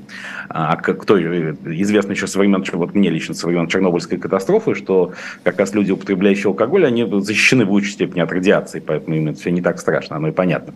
а 0.48 0.76
кто 0.76 1.18
э, 1.18 1.54
известно 1.64 2.12
еще 2.12 2.26
со 2.26 2.38
времен, 2.38 2.64
вот 2.72 2.94
мне 3.02 3.10
лично 3.10 3.34
со 3.34 3.48
времен 3.48 3.66
Чернобыльской 3.66 4.16
катастрофы, 4.16 4.76
что 4.76 5.12
как 5.42 5.58
раз 5.58 5.74
люди, 5.74 5.90
употребляющие 5.90 6.46
алкоголь, 6.48 6.86
они 6.86 7.04
защищены 7.20 7.64
в 7.64 7.72
лучшей 7.72 7.92
степени 7.92 8.20
от 8.20 8.30
радиации, 8.30 8.78
поэтому 8.78 9.16
им 9.16 9.28
это 9.28 9.40
все 9.40 9.50
не 9.50 9.60
так 9.60 9.80
страшно, 9.80 10.16
оно 10.16 10.28
и 10.28 10.32
понятно. 10.32 10.72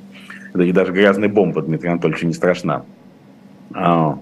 И 0.58 0.72
даже 0.72 0.92
грязная 0.92 1.28
бомба 1.28 1.62
Дмитрия 1.62 1.90
Анатольевича 1.90 2.26
не 2.26 2.32
страшна. 2.32 2.82
А, 3.72 4.18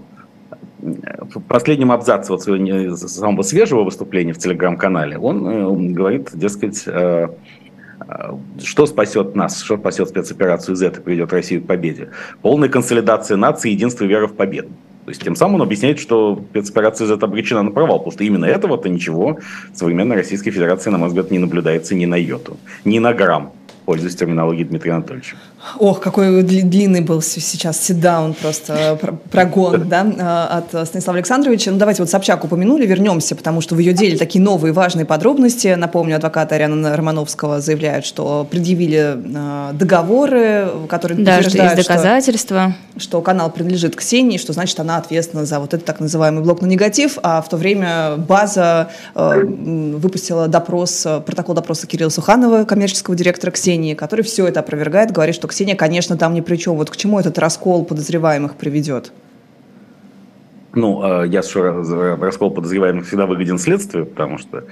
в 0.81 1.39
последнем 1.47 1.91
абзаце 1.91 2.31
вот 2.31 2.43
самого 2.43 3.41
свежего 3.41 3.83
выступления 3.83 4.33
в 4.33 4.37
телеграм-канале 4.37 5.17
он 5.17 5.47
э, 5.47 5.93
говорит, 5.93 6.29
дескать, 6.33 6.83
э, 6.85 7.29
э, 8.07 8.31
что 8.63 8.85
спасет 8.85 9.35
нас, 9.35 9.61
что 9.61 9.77
спасет 9.77 10.09
спецоперацию 10.09 10.75
Z 10.75 10.87
и 10.97 11.01
приведет 11.01 11.33
Россию 11.33 11.63
к 11.63 11.65
победе? 11.65 12.09
Полная 12.43 12.69
консолидация 12.69 13.37
нации, 13.37 13.71
единство 13.71 14.05
и 14.05 14.07
вера 14.07 14.27
в 14.27 14.35
победу. 14.35 14.69
То 15.05 15.11
есть 15.11 15.23
тем 15.23 15.35
самым 15.35 15.55
он 15.55 15.61
объясняет, 15.61 15.99
что 15.99 16.43
спецоперация 16.49 17.05
Z 17.05 17.19
обречена 17.21 17.61
на 17.61 17.71
провал, 17.71 17.99
потому 17.99 18.11
что 18.11 18.23
именно 18.23 18.45
этого-то 18.45 18.89
ничего 18.89 19.37
современной 19.73 20.15
Российской 20.15 20.49
Федерации, 20.49 20.89
на 20.89 20.97
мой 20.97 21.09
взгляд, 21.09 21.29
не 21.29 21.37
наблюдается 21.37 21.93
ни 21.93 22.05
на 22.05 22.15
йоту, 22.15 22.57
ни 22.85 22.97
на 22.97 23.13
грамм. 23.13 23.51
Пользуясь 23.85 24.15
терминологией 24.15 24.65
Дмитрия 24.65 24.93
Анатольевича. 24.93 25.35
Ох, 25.79 25.99
какой 25.99 26.43
длинный 26.43 27.01
был 27.01 27.21
сейчас 27.21 27.81
сидаун, 27.83 28.33
просто 28.33 28.99
прогон 29.31 29.87
да, 29.89 30.05
а, 30.19 30.63
от 30.71 30.87
Станислава 30.87 31.17
Александровича. 31.17 31.71
Ну, 31.71 31.77
давайте 31.77 32.01
вот 32.03 32.09
Собчак 32.09 32.43
упомянули, 32.43 32.85
вернемся, 32.85 33.35
потому 33.35 33.61
что 33.61 33.75
в 33.75 33.79
ее 33.79 33.93
деле 33.93 34.17
такие 34.17 34.43
новые 34.43 34.73
важные 34.73 35.05
подробности. 35.05 35.73
Напомню, 35.75 36.15
адвокаты 36.17 36.55
Ариана 36.55 36.95
Романовского 36.95 37.61
заявляют, 37.61 38.05
что 38.05 38.47
предъявили 38.49 39.17
договоры, 39.73 40.67
которые 40.87 41.23
да, 41.23 41.37
подтверждают, 41.37 41.71
что 41.71 41.77
есть 41.77 41.87
доказательства. 41.87 42.75
Что, 42.93 43.01
что 43.01 43.21
канал 43.21 43.51
принадлежит 43.51 43.95
Ксении, 43.95 44.37
что 44.37 44.53
значит 44.53 44.79
она 44.79 44.97
ответственна 44.97 45.45
за 45.45 45.59
вот 45.59 45.73
этот 45.73 45.85
так 45.85 45.99
называемый 45.99 46.43
блок 46.43 46.61
на 46.61 46.67
негатив, 46.67 47.17
а 47.23 47.41
в 47.41 47.49
то 47.49 47.57
время 47.57 48.15
база 48.17 48.89
э, 49.15 49.43
выпустила 49.43 50.47
допрос, 50.47 51.05
протокол 51.25 51.55
допроса 51.55 51.87
Кирилла 51.87 52.09
Суханова, 52.09 52.65
коммерческого 52.65 53.15
директора 53.15 53.51
Ксении, 53.51 53.74
который 53.95 54.23
все 54.23 54.47
это 54.47 54.61
опровергает, 54.61 55.11
говорит, 55.11 55.35
что 55.35 55.47
Ксения, 55.47 55.75
конечно, 55.75 56.17
там 56.17 56.33
ни 56.33 56.41
при 56.41 56.55
чем. 56.57 56.75
Вот 56.75 56.89
к 56.89 56.97
чему 56.97 57.19
этот 57.19 57.37
раскол 57.37 57.85
подозреваемых 57.85 58.55
приведет? 58.55 59.11
Ну, 60.75 61.01
а, 61.01 61.23
я 61.23 61.41
что 61.41 61.81
раскол 62.19 62.51
подозреваемых 62.51 63.07
всегда 63.07 63.25
выгоден 63.25 63.57
следствию, 63.57 64.05
потому 64.05 64.37
что 64.37 64.65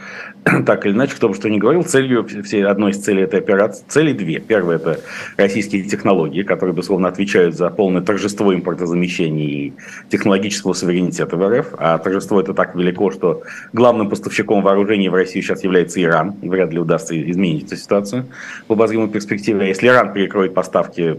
так 0.65 0.85
или 0.85 0.91
иначе, 0.91 1.15
кто 1.15 1.29
бы 1.29 1.33
что 1.33 1.49
ни 1.49 1.57
говорил, 1.57 1.83
целью, 1.83 2.27
всей, 2.43 2.65
одной 2.65 2.91
из 2.91 2.97
целей 2.97 3.23
этой 3.23 3.39
операции, 3.39 3.85
цели 3.87 4.11
две. 4.11 4.39
Первая– 4.39 4.77
это 4.79 4.99
российские 5.37 5.83
технологии, 5.83 6.43
которые, 6.43 6.75
безусловно, 6.75 7.07
отвечают 7.07 7.55
за 7.55 7.69
полное 7.69 8.01
торжество 8.01 8.53
импортозамещения 8.53 9.47
и 9.47 9.73
технологического 10.09 10.73
суверенитета 10.73 11.37
в 11.37 11.49
РФ. 11.49 11.67
А 11.77 11.97
торжество 11.97 12.41
это 12.41 12.53
так 12.53 12.75
велико, 12.75 13.09
что 13.09 13.43
главным 13.71 14.09
поставщиком 14.09 14.61
вооружений 14.61 15.07
в 15.07 15.13
Россию 15.13 15.43
сейчас 15.43 15.63
является 15.63 16.01
Иран. 16.01 16.35
Вряд 16.41 16.73
ли 16.73 16.79
удастся 16.79 17.19
изменить 17.31 17.67
эту 17.67 17.77
ситуацию 17.77 18.25
в 18.67 18.73
обозримой 18.73 19.07
перспективе. 19.07 19.61
А 19.61 19.67
если 19.67 19.87
Иран 19.87 20.11
перекроет 20.11 20.53
поставки 20.53 21.15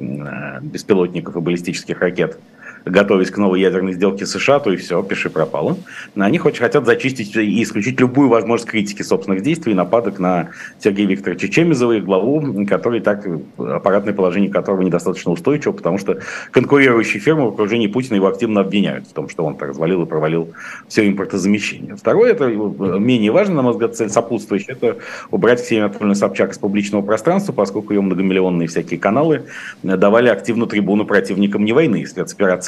беспилотников 0.61 1.37
и 1.37 1.41
баллистических 1.41 2.01
ракет 2.01 2.39
готовясь 2.85 3.31
к 3.31 3.39
новой 3.39 3.61
ядерной 3.61 3.93
сделке 3.93 4.27
США, 4.27 4.61
то 4.61 4.73
и 4.73 4.77
все, 4.77 5.03
пиши 5.03 5.31
пропало. 5.31 5.77
Они 6.17 6.39
хоть 6.39 6.59
хотят 6.59 6.85
зачистить 6.87 7.35
и 7.37 7.63
исключить 7.63 7.99
любую 8.01 8.29
возможность 8.29 8.71
критики 8.71 9.03
собственных 9.03 9.43
действий 9.43 9.73
и 9.73 9.75
нападок 9.75 10.19
на 10.19 10.51
Сергея 10.79 11.07
Викторовича 11.07 11.49
Чемизова, 11.49 11.93
их 11.93 12.05
главу, 12.05 12.67
который 12.67 13.01
так, 13.01 13.27
аппаратное 13.59 14.13
положение 14.13 14.51
которого 14.51 14.83
недостаточно 14.83 15.33
устойчиво, 15.33 15.73
потому 15.73 15.99
что 15.99 16.19
конкурирующие 16.51 17.21
фирмы 17.21 17.47
в 17.47 17.55
окружении 17.55 17.87
Путина 17.87 18.17
его 18.17 18.27
активно 18.27 18.61
обвиняют 18.61 19.07
в 19.07 19.13
том, 19.13 19.29
что 19.29 19.45
он 19.45 19.57
так 19.57 19.71
развалил 19.71 20.03
и 20.03 20.07
провалил 20.07 20.51
все 20.89 21.09
импортозамещение. 21.09 21.97
Второе, 21.97 22.33
это 22.33 22.49
менее 22.49 23.31
важно, 23.31 23.57
на 23.57 23.63
мой 23.63 23.73
взгляд, 23.73 23.97
цель 23.97 24.11
сопутствующая, 24.11 24.75
это 24.75 24.99
убрать 25.31 25.63
Ксению 25.63 25.87
Анатольевну 25.87 26.15
Собчак 26.15 26.53
из 26.53 26.59
публичного 26.59 27.03
пространства, 27.03 27.53
поскольку 27.53 27.93
ее 27.95 28.03
многомиллионные 28.03 28.69
всякие 28.69 29.01
каналы 29.01 29.45
давали 29.83 30.29
активную 30.29 30.69
трибуну 30.69 31.07
противникам 31.07 31.65
не 31.65 31.73
войны, 31.73 32.05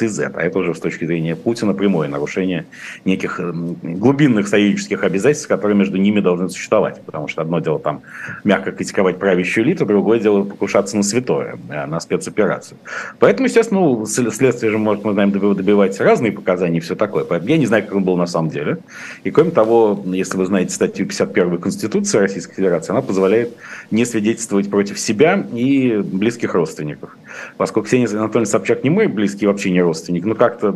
спецоперации 0.07 0.17
Z. 0.17 0.31
А 0.35 0.41
это 0.41 0.59
уже 0.59 0.73
с 0.73 0.79
точки 0.79 1.05
зрения 1.05 1.35
Путина 1.35 1.73
прямое 1.73 2.07
нарушение 2.07 2.65
неких 3.05 3.39
эм, 3.39 3.75
глубинных 3.83 4.47
союзнических 4.47 5.03
обязательств, 5.03 5.47
которые 5.47 5.77
между 5.77 5.97
ними 5.97 6.19
должны 6.19 6.49
существовать. 6.49 7.01
Потому 7.05 7.27
что 7.27 7.41
одно 7.41 7.59
дело 7.59 7.79
там 7.79 8.01
мягко 8.43 8.71
критиковать 8.71 9.19
правящую 9.19 9.65
элиту, 9.65 9.85
другое 9.85 10.19
дело 10.19 10.43
покушаться 10.43 10.97
на 10.97 11.03
святое, 11.03 11.57
э, 11.69 11.85
на 11.85 11.99
спецоперацию. 11.99 12.77
Поэтому, 13.19 13.47
естественно, 13.47 13.81
ну, 13.81 14.05
следствие 14.05 14.71
же 14.71 14.77
может, 14.77 15.03
мы 15.03 15.13
знаем, 15.13 15.31
добивать 15.31 15.99
разные 15.99 16.31
показания 16.31 16.77
и 16.77 16.81
все 16.81 16.95
такое. 16.95 17.23
Поэтому 17.23 17.51
я 17.51 17.57
не 17.57 17.65
знаю, 17.65 17.83
как 17.83 17.95
он 17.95 18.03
был 18.03 18.17
на 18.17 18.27
самом 18.27 18.49
деле. 18.49 18.77
И 19.23 19.31
кроме 19.31 19.51
того, 19.51 20.03
если 20.05 20.37
вы 20.37 20.45
знаете 20.45 20.73
статью 20.73 21.05
51 21.05 21.57
Конституции 21.57 22.17
Российской 22.19 22.55
Федерации, 22.55 22.91
она 22.91 23.01
позволяет 23.01 23.55
не 23.91 24.05
свидетельствовать 24.05 24.69
против 24.69 24.99
себя 24.99 25.45
и 25.53 25.97
близких 26.03 26.53
родственников. 26.53 27.17
Поскольку 27.57 27.87
Ксения 27.87 28.07
Анатольевна 28.07 28.45
Собчак 28.45 28.83
не 28.83 28.89
мой 28.89 29.07
близкий 29.07 29.47
вообще 29.47 29.71
не 29.71 29.81
родственник. 29.81 30.25
Ну, 30.25 30.35
как-то 30.35 30.75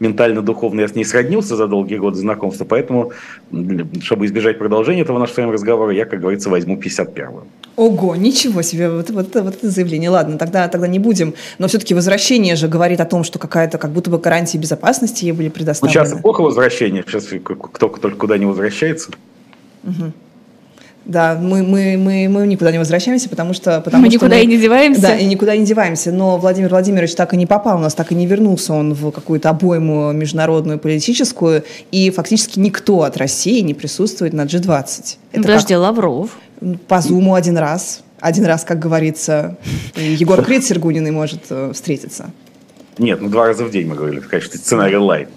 ментально-духовно 0.00 0.80
я 0.80 0.88
с 0.88 0.94
ней 0.94 1.04
сроднился 1.04 1.56
за 1.56 1.66
долгие 1.66 1.96
годы 1.96 2.18
знакомства, 2.18 2.64
поэтому, 2.64 3.12
чтобы 4.02 4.26
избежать 4.26 4.58
продолжения 4.58 5.02
этого 5.02 5.18
нашего 5.18 5.52
разговора, 5.52 5.92
я, 5.92 6.04
как 6.04 6.20
говорится, 6.20 6.50
возьму 6.50 6.76
51-ю. 6.76 7.44
Ого, 7.76 8.16
ничего 8.16 8.60
себе, 8.62 8.90
вот, 8.90 9.10
вот, 9.10 9.34
вот 9.34 9.54
это 9.54 9.70
заявление. 9.70 10.10
Ладно, 10.10 10.36
тогда, 10.36 10.68
тогда 10.68 10.86
не 10.86 10.98
будем. 10.98 11.34
Но 11.58 11.68
все-таки 11.68 11.94
возвращение 11.94 12.54
же 12.54 12.68
говорит 12.68 13.00
о 13.00 13.06
том, 13.06 13.24
что 13.24 13.38
какая-то 13.38 13.78
как 13.78 13.92
будто 13.92 14.10
бы 14.10 14.18
гарантии 14.18 14.58
безопасности 14.58 15.24
ей 15.24 15.32
были 15.32 15.48
предоставлены. 15.48 16.00
Ну, 16.00 16.06
сейчас 16.06 16.20
эпоха 16.20 16.42
возвращения, 16.42 17.02
сейчас 17.06 17.28
кто 17.72 17.88
только 17.88 18.18
куда 18.18 18.36
не 18.36 18.44
возвращается. 18.44 19.10
Угу. 19.84 20.12
Да, 21.04 21.36
мы, 21.40 21.62
мы, 21.62 21.96
мы, 21.96 22.28
мы 22.28 22.46
никуда 22.46 22.70
не 22.70 22.78
возвращаемся, 22.78 23.28
потому 23.28 23.54
что... 23.54 23.80
Потому 23.80 24.02
мы 24.02 24.08
что 24.08 24.16
никуда 24.18 24.36
мы, 24.36 24.42
и 24.42 24.46
не 24.46 24.56
деваемся. 24.56 25.02
Да, 25.02 25.16
и 25.16 25.24
никуда 25.24 25.56
не 25.56 25.64
деваемся. 25.64 26.12
Но 26.12 26.38
Владимир 26.38 26.70
Владимирович 26.70 27.14
так 27.14 27.34
и 27.34 27.36
не 27.36 27.46
попал 27.46 27.78
у 27.78 27.80
нас, 27.80 27.94
так 27.94 28.12
и 28.12 28.14
не 28.14 28.26
вернулся 28.26 28.72
он 28.72 28.94
в 28.94 29.10
какую-то 29.10 29.50
обойму 29.50 30.12
международную 30.12 30.78
политическую, 30.78 31.64
и 31.90 32.10
фактически 32.10 32.58
никто 32.60 33.02
от 33.02 33.16
России 33.16 33.60
не 33.60 33.74
присутствует 33.74 34.32
на 34.32 34.42
G20. 34.42 35.16
Это 35.32 35.42
Подожди, 35.42 35.74
как... 35.74 35.82
Лавров? 35.82 36.30
По 36.86 37.00
Зуму 37.00 37.34
один 37.34 37.58
раз. 37.58 38.02
Один 38.20 38.44
раз, 38.44 38.62
как 38.62 38.78
говорится, 38.78 39.56
Егор 39.96 40.44
Крид 40.44 40.64
Сергуниный 40.64 41.10
может 41.10 41.40
э, 41.50 41.72
встретиться. 41.74 42.30
Нет, 42.98 43.20
ну 43.20 43.28
два 43.28 43.46
раза 43.46 43.64
в 43.64 43.70
день 43.72 43.88
мы 43.88 43.96
говорили 43.96 44.20
в 44.20 44.28
качестве 44.28 44.60
сценария 44.60 44.98
лайт 44.98 45.28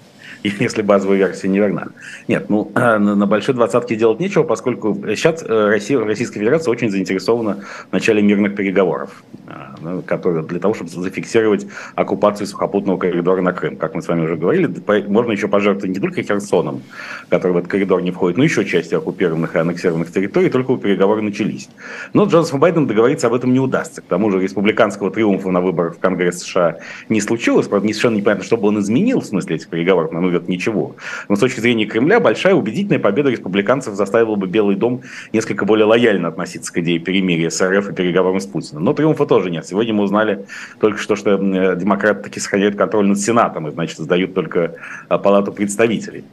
если 0.60 0.82
базовая 0.82 1.18
версия 1.18 1.48
не 1.48 1.58
верна. 1.58 1.88
Нет, 2.28 2.48
ну, 2.48 2.70
на 2.74 3.26
большой 3.26 3.54
двадцатке 3.54 3.96
делать 3.96 4.20
нечего, 4.20 4.42
поскольку 4.42 4.94
сейчас 5.08 5.42
э, 5.42 5.68
Россия, 5.68 5.98
Российская 5.98 6.40
Федерация 6.40 6.70
очень 6.70 6.90
заинтересована 6.90 7.58
в 7.90 7.92
начале 7.92 8.22
мирных 8.22 8.54
переговоров, 8.54 9.22
э, 9.46 9.50
ну, 9.80 10.02
которые, 10.02 10.44
для 10.44 10.58
того, 10.58 10.74
чтобы 10.74 10.90
зафиксировать 10.90 11.66
оккупацию 11.94 12.46
сухопутного 12.46 12.98
коридора 12.98 13.42
на 13.42 13.52
Крым. 13.52 13.76
Как 13.76 13.94
мы 13.94 14.02
с 14.02 14.08
вами 14.08 14.22
уже 14.22 14.36
говорили, 14.36 14.70
можно 15.08 15.32
еще 15.32 15.48
пожертвовать 15.48 15.96
не 15.96 16.00
только 16.00 16.22
Херсоном, 16.22 16.82
который 17.28 17.52
в 17.52 17.56
этот 17.58 17.70
коридор 17.70 18.02
не 18.02 18.10
входит, 18.10 18.36
но 18.36 18.44
еще 18.44 18.64
частью 18.64 18.98
оккупированных 18.98 19.54
и 19.54 19.58
аннексированных 19.58 20.12
территорий, 20.12 20.50
только 20.50 20.72
у 20.72 20.76
переговоры 20.76 21.22
начались. 21.22 21.68
Но 22.12 22.24
Джозефу 22.24 22.58
Байдену 22.58 22.86
договориться 22.86 23.26
об 23.26 23.34
этом 23.34 23.52
не 23.52 23.60
удастся. 23.60 24.02
К 24.02 24.04
тому 24.04 24.30
же 24.30 24.40
республиканского 24.40 25.10
триумфа 25.10 25.50
на 25.50 25.60
выборах 25.60 25.96
в 25.96 25.98
Конгресс 25.98 26.40
США 26.40 26.78
не 27.08 27.20
случилось, 27.20 27.68
правда, 27.68 27.86
совершенно 27.96 28.16
непонятно, 28.16 28.44
что 28.44 28.56
бы 28.56 28.68
он 28.68 28.78
изменил 28.80 29.20
в 29.20 29.26
смысле 29.26 29.56
этих 29.56 29.68
переговоров, 29.68 30.12
на 30.12 30.20
мой 30.20 30.30
взгляд, 30.38 30.48
ничего. 30.48 30.96
Но 31.28 31.36
с 31.36 31.40
точки 31.40 31.60
зрения 31.60 31.86
Кремля, 31.86 32.20
большая 32.20 32.54
убедительная 32.54 32.98
победа 32.98 33.30
республиканцев 33.30 33.94
заставила 33.94 34.36
бы 34.36 34.46
Белый 34.46 34.76
дом 34.76 35.02
несколько 35.32 35.64
более 35.64 35.86
лояльно 35.86 36.28
относиться 36.28 36.72
к 36.72 36.78
идее 36.78 36.98
перемирия 36.98 37.50
с 37.50 37.60
РФ 37.60 37.90
и 37.90 37.92
переговорам 37.92 38.40
с 38.40 38.46
Путиным. 38.46 38.84
Но 38.84 38.92
триумфа 38.92 39.26
тоже 39.26 39.50
нет. 39.50 39.66
Сегодня 39.66 39.94
мы 39.94 40.04
узнали 40.04 40.46
только 40.80 40.98
что, 40.98 41.16
что 41.16 41.36
демократы 41.36 42.22
таки 42.22 42.40
сохраняют 42.40 42.76
контроль 42.76 43.06
над 43.06 43.18
Сенатом 43.18 43.68
и, 43.68 43.70
значит, 43.70 43.98
сдают 43.98 44.34
только 44.34 44.74
а, 45.08 45.18
Палату 45.18 45.52
представителей. 45.52 46.24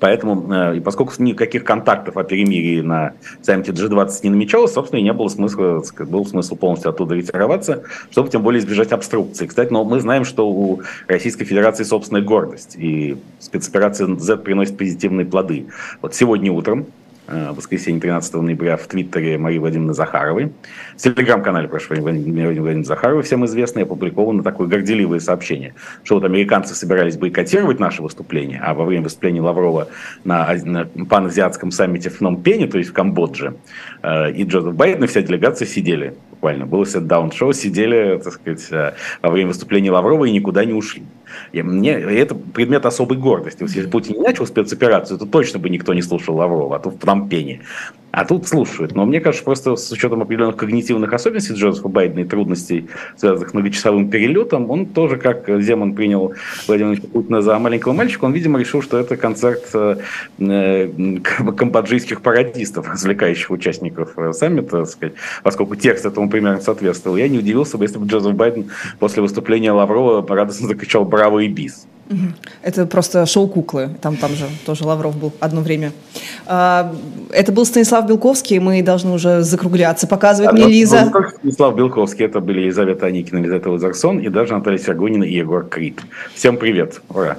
Поэтому, 0.00 0.52
э, 0.52 0.78
и 0.78 0.80
поскольку 0.80 1.12
никаких 1.18 1.62
контактов 1.64 2.16
о 2.16 2.24
перемирии 2.24 2.80
на 2.80 3.12
саммите 3.42 3.72
G20 3.72 4.10
не 4.24 4.30
намечалось, 4.30 4.72
собственно, 4.72 5.00
и 5.00 5.02
не 5.02 5.12
было 5.12 5.28
смысла, 5.28 5.82
был 6.00 6.26
смысл 6.26 6.56
полностью 6.56 6.90
оттуда 6.90 7.14
ретироваться, 7.14 7.84
чтобы 8.10 8.30
тем 8.30 8.42
более 8.42 8.60
избежать 8.60 8.92
обструкции. 8.92 9.46
Кстати, 9.46 9.72
но 9.72 9.84
мы 9.84 10.00
знаем, 10.00 10.24
что 10.24 10.48
у 10.48 10.80
Российской 11.06 11.44
Федерации 11.44 11.84
собственная 11.84 12.22
гордость, 12.22 12.76
и 12.76 13.18
спецоперация 13.38 14.08
Z 14.16 14.38
приносит 14.38 14.76
позитивные 14.76 15.26
плоды. 15.26 15.66
Вот 16.00 16.14
сегодня 16.14 16.50
утром 16.50 16.86
Э, 17.30 17.52
воскресенье 17.52 18.00
13 18.00 18.34
ноября 18.34 18.76
в 18.76 18.88
Твиттере 18.88 19.38
Марии 19.38 19.58
Владимировны 19.58 19.94
Захаровой. 19.94 20.50
В 20.96 21.00
телеграм-канале, 21.00 21.68
прошу 21.68 21.94
Владимира 21.94 22.46
Владимировны 22.46 22.84
Захаровой, 22.84 23.22
всем 23.22 23.46
известно, 23.46 23.82
опубликовано 23.82 24.42
такое 24.42 24.66
горделивое 24.66 25.20
сообщение, 25.20 25.74
что 26.02 26.16
вот 26.16 26.24
американцы 26.24 26.74
собирались 26.74 27.16
бойкотировать 27.16 27.78
наше 27.78 28.02
выступление, 28.02 28.60
а 28.60 28.74
во 28.74 28.84
время 28.84 29.04
выступления 29.04 29.42
Лаврова 29.42 29.86
на, 30.24 30.52
на 30.64 30.84
паназиатском 30.84 31.70
саммите 31.70 32.10
в 32.10 32.18
Пномпене, 32.18 32.66
то 32.66 32.78
есть 32.78 32.90
в 32.90 32.94
Камбодже, 32.94 33.54
э, 34.02 34.32
и 34.32 34.42
Джозеф 34.42 34.74
Байден 34.74 35.04
и 35.04 35.06
вся 35.06 35.22
делегация 35.22 35.66
сидели 35.66 36.14
буквально. 36.40 36.64
Было 36.64 36.86
сет-даун-шоу, 36.86 37.52
сидели, 37.52 38.18
так 38.18 38.32
сказать, 38.32 38.66
э, 38.70 38.94
во 39.20 39.30
время 39.30 39.48
выступления 39.48 39.90
Лаврова 39.90 40.24
и 40.24 40.32
никуда 40.32 40.64
не 40.64 40.72
ушли. 40.72 41.02
И 41.52 41.62
мне, 41.62 41.92
это 41.92 42.34
предмет 42.34 42.86
особой 42.86 43.18
гордости. 43.18 43.62
Если 43.62 43.86
Путин 43.86 44.14
не 44.14 44.22
начал 44.22 44.46
спецоперацию, 44.46 45.18
то 45.18 45.26
точно 45.26 45.58
бы 45.58 45.68
никто 45.68 45.92
не 45.92 46.02
слушал 46.02 46.36
Лаврова, 46.36 46.76
а 46.76 46.78
то 46.78 46.90
в 46.90 46.96
Пномпене. 46.96 47.60
А 48.12 48.24
тут 48.24 48.48
слушают. 48.48 48.94
Но 48.96 49.06
мне 49.06 49.20
кажется, 49.20 49.44
просто 49.44 49.76
с 49.76 49.90
учетом 49.92 50.22
определенных 50.22 50.56
когнитивных 50.56 51.12
особенностей 51.12 51.54
Джозефа 51.54 51.88
Байдена 51.88 52.20
и 52.20 52.24
трудностей, 52.24 52.88
связанных 53.16 53.50
с 53.50 53.54
многочасовым 53.54 54.10
перелетом, 54.10 54.68
он 54.70 54.86
тоже, 54.86 55.16
как 55.16 55.48
Земан 55.62 55.94
принял 55.94 56.34
Владимира 56.66 57.00
Путина 57.00 57.40
за 57.40 57.58
маленького 57.58 57.92
мальчика, 57.92 58.24
он, 58.24 58.32
видимо, 58.32 58.58
решил, 58.58 58.82
что 58.82 58.98
это 58.98 59.16
концерт 59.16 59.64
э, 59.74 59.96
э 60.40 60.88
камбоджийских 61.56 62.20
пародистов, 62.20 62.88
развлекающих 62.88 63.50
участников 63.50 64.18
э, 64.18 64.32
саммита, 64.32 64.84
сказать, 64.86 65.14
поскольку 65.42 65.76
текст 65.76 66.04
этому 66.04 66.28
примерно 66.28 66.60
соответствовал. 66.60 67.16
Я 67.16 67.28
не 67.28 67.38
удивился 67.38 67.78
бы, 67.78 67.84
если 67.84 67.98
бы 67.98 68.06
Джозеф 68.06 68.34
Байден 68.34 68.70
после 68.98 69.22
выступления 69.22 69.72
Лаврова 69.72 70.26
радостно 70.34 70.66
закричал 70.66 71.04
«Браво 71.04 71.40
и 71.40 71.48
бис!» 71.48 71.86
Это 72.62 72.86
просто 72.86 73.24
шоу 73.26 73.48
«Куклы». 73.48 73.90
Там, 74.00 74.16
там 74.16 74.30
же 74.32 74.46
тоже 74.66 74.84
Лавров 74.84 75.16
был 75.16 75.32
одно 75.40 75.60
время. 75.60 75.92
А, 76.46 76.92
это 77.30 77.52
был 77.52 77.64
Станислав 77.64 78.06
Белковский. 78.06 78.58
Мы 78.58 78.82
должны 78.82 79.12
уже 79.12 79.42
закругляться. 79.42 80.06
Показывает 80.06 80.50
а, 80.50 80.54
мне 80.54 80.66
Лиза. 80.66 81.10
Ну, 81.12 81.28
Станислав 81.38 81.76
Белковский. 81.76 82.26
Это 82.26 82.40
были 82.40 82.60
Елизавета 82.60 83.06
Аникина, 83.06 83.38
Елизавета 83.38 83.70
Лазарсон 83.70 84.18
и 84.18 84.28
даже 84.28 84.54
Наталья 84.54 84.78
Сергунина 84.78 85.24
и 85.24 85.34
Егор 85.34 85.64
Крид. 85.66 86.00
Всем 86.34 86.56
привет. 86.56 87.00
Ура. 87.08 87.38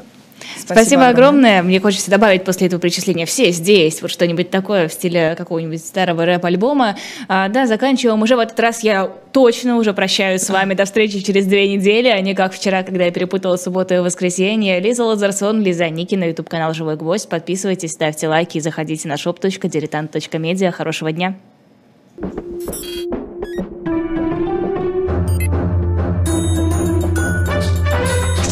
Спасибо, 0.57 0.73
Спасибо 0.73 1.07
огромное. 1.07 1.63
Мне 1.63 1.79
хочется 1.79 2.09
добавить 2.11 2.43
после 2.43 2.67
этого 2.67 2.79
причисления 2.79 3.25
все 3.25 3.51
здесь, 3.51 4.01
вот 4.01 4.11
что-нибудь 4.11 4.49
такое 4.49 4.87
в 4.87 4.93
стиле 4.93 5.35
какого-нибудь 5.37 5.83
старого 5.85 6.25
рэп-альбома. 6.25 6.97
А, 7.27 7.49
да, 7.49 7.67
заканчиваем. 7.67 8.21
Уже 8.21 8.35
в 8.35 8.39
этот 8.39 8.59
раз 8.59 8.83
я 8.83 9.09
точно 9.31 9.77
уже 9.77 9.93
прощаюсь 9.93 10.41
с 10.41 10.49
вами. 10.49 10.73
До 10.73 10.85
встречи 10.85 11.19
через 11.21 11.45
две 11.45 11.67
недели, 11.67 12.07
а 12.07 12.19
не 12.21 12.33
как 12.33 12.53
вчера, 12.53 12.83
когда 12.83 13.05
я 13.05 13.11
перепутала 13.11 13.57
субботу 13.57 13.93
и 13.93 13.99
воскресенье. 13.99 14.79
Лиза 14.79 15.03
Лазарсон, 15.03 15.61
Лиза 15.61 15.89
Никина, 15.89 16.25
YouTube-канал 16.25 16.73
«Живой 16.73 16.95
гвоздь». 16.95 17.29
Подписывайтесь, 17.29 17.91
ставьте 17.91 18.27
лайки 18.27 18.57
и 18.57 18.61
заходите 18.61 19.07
на 19.07 19.13
shop.diletant.media. 19.13 20.71
Хорошего 20.71 21.11
дня. 21.11 21.35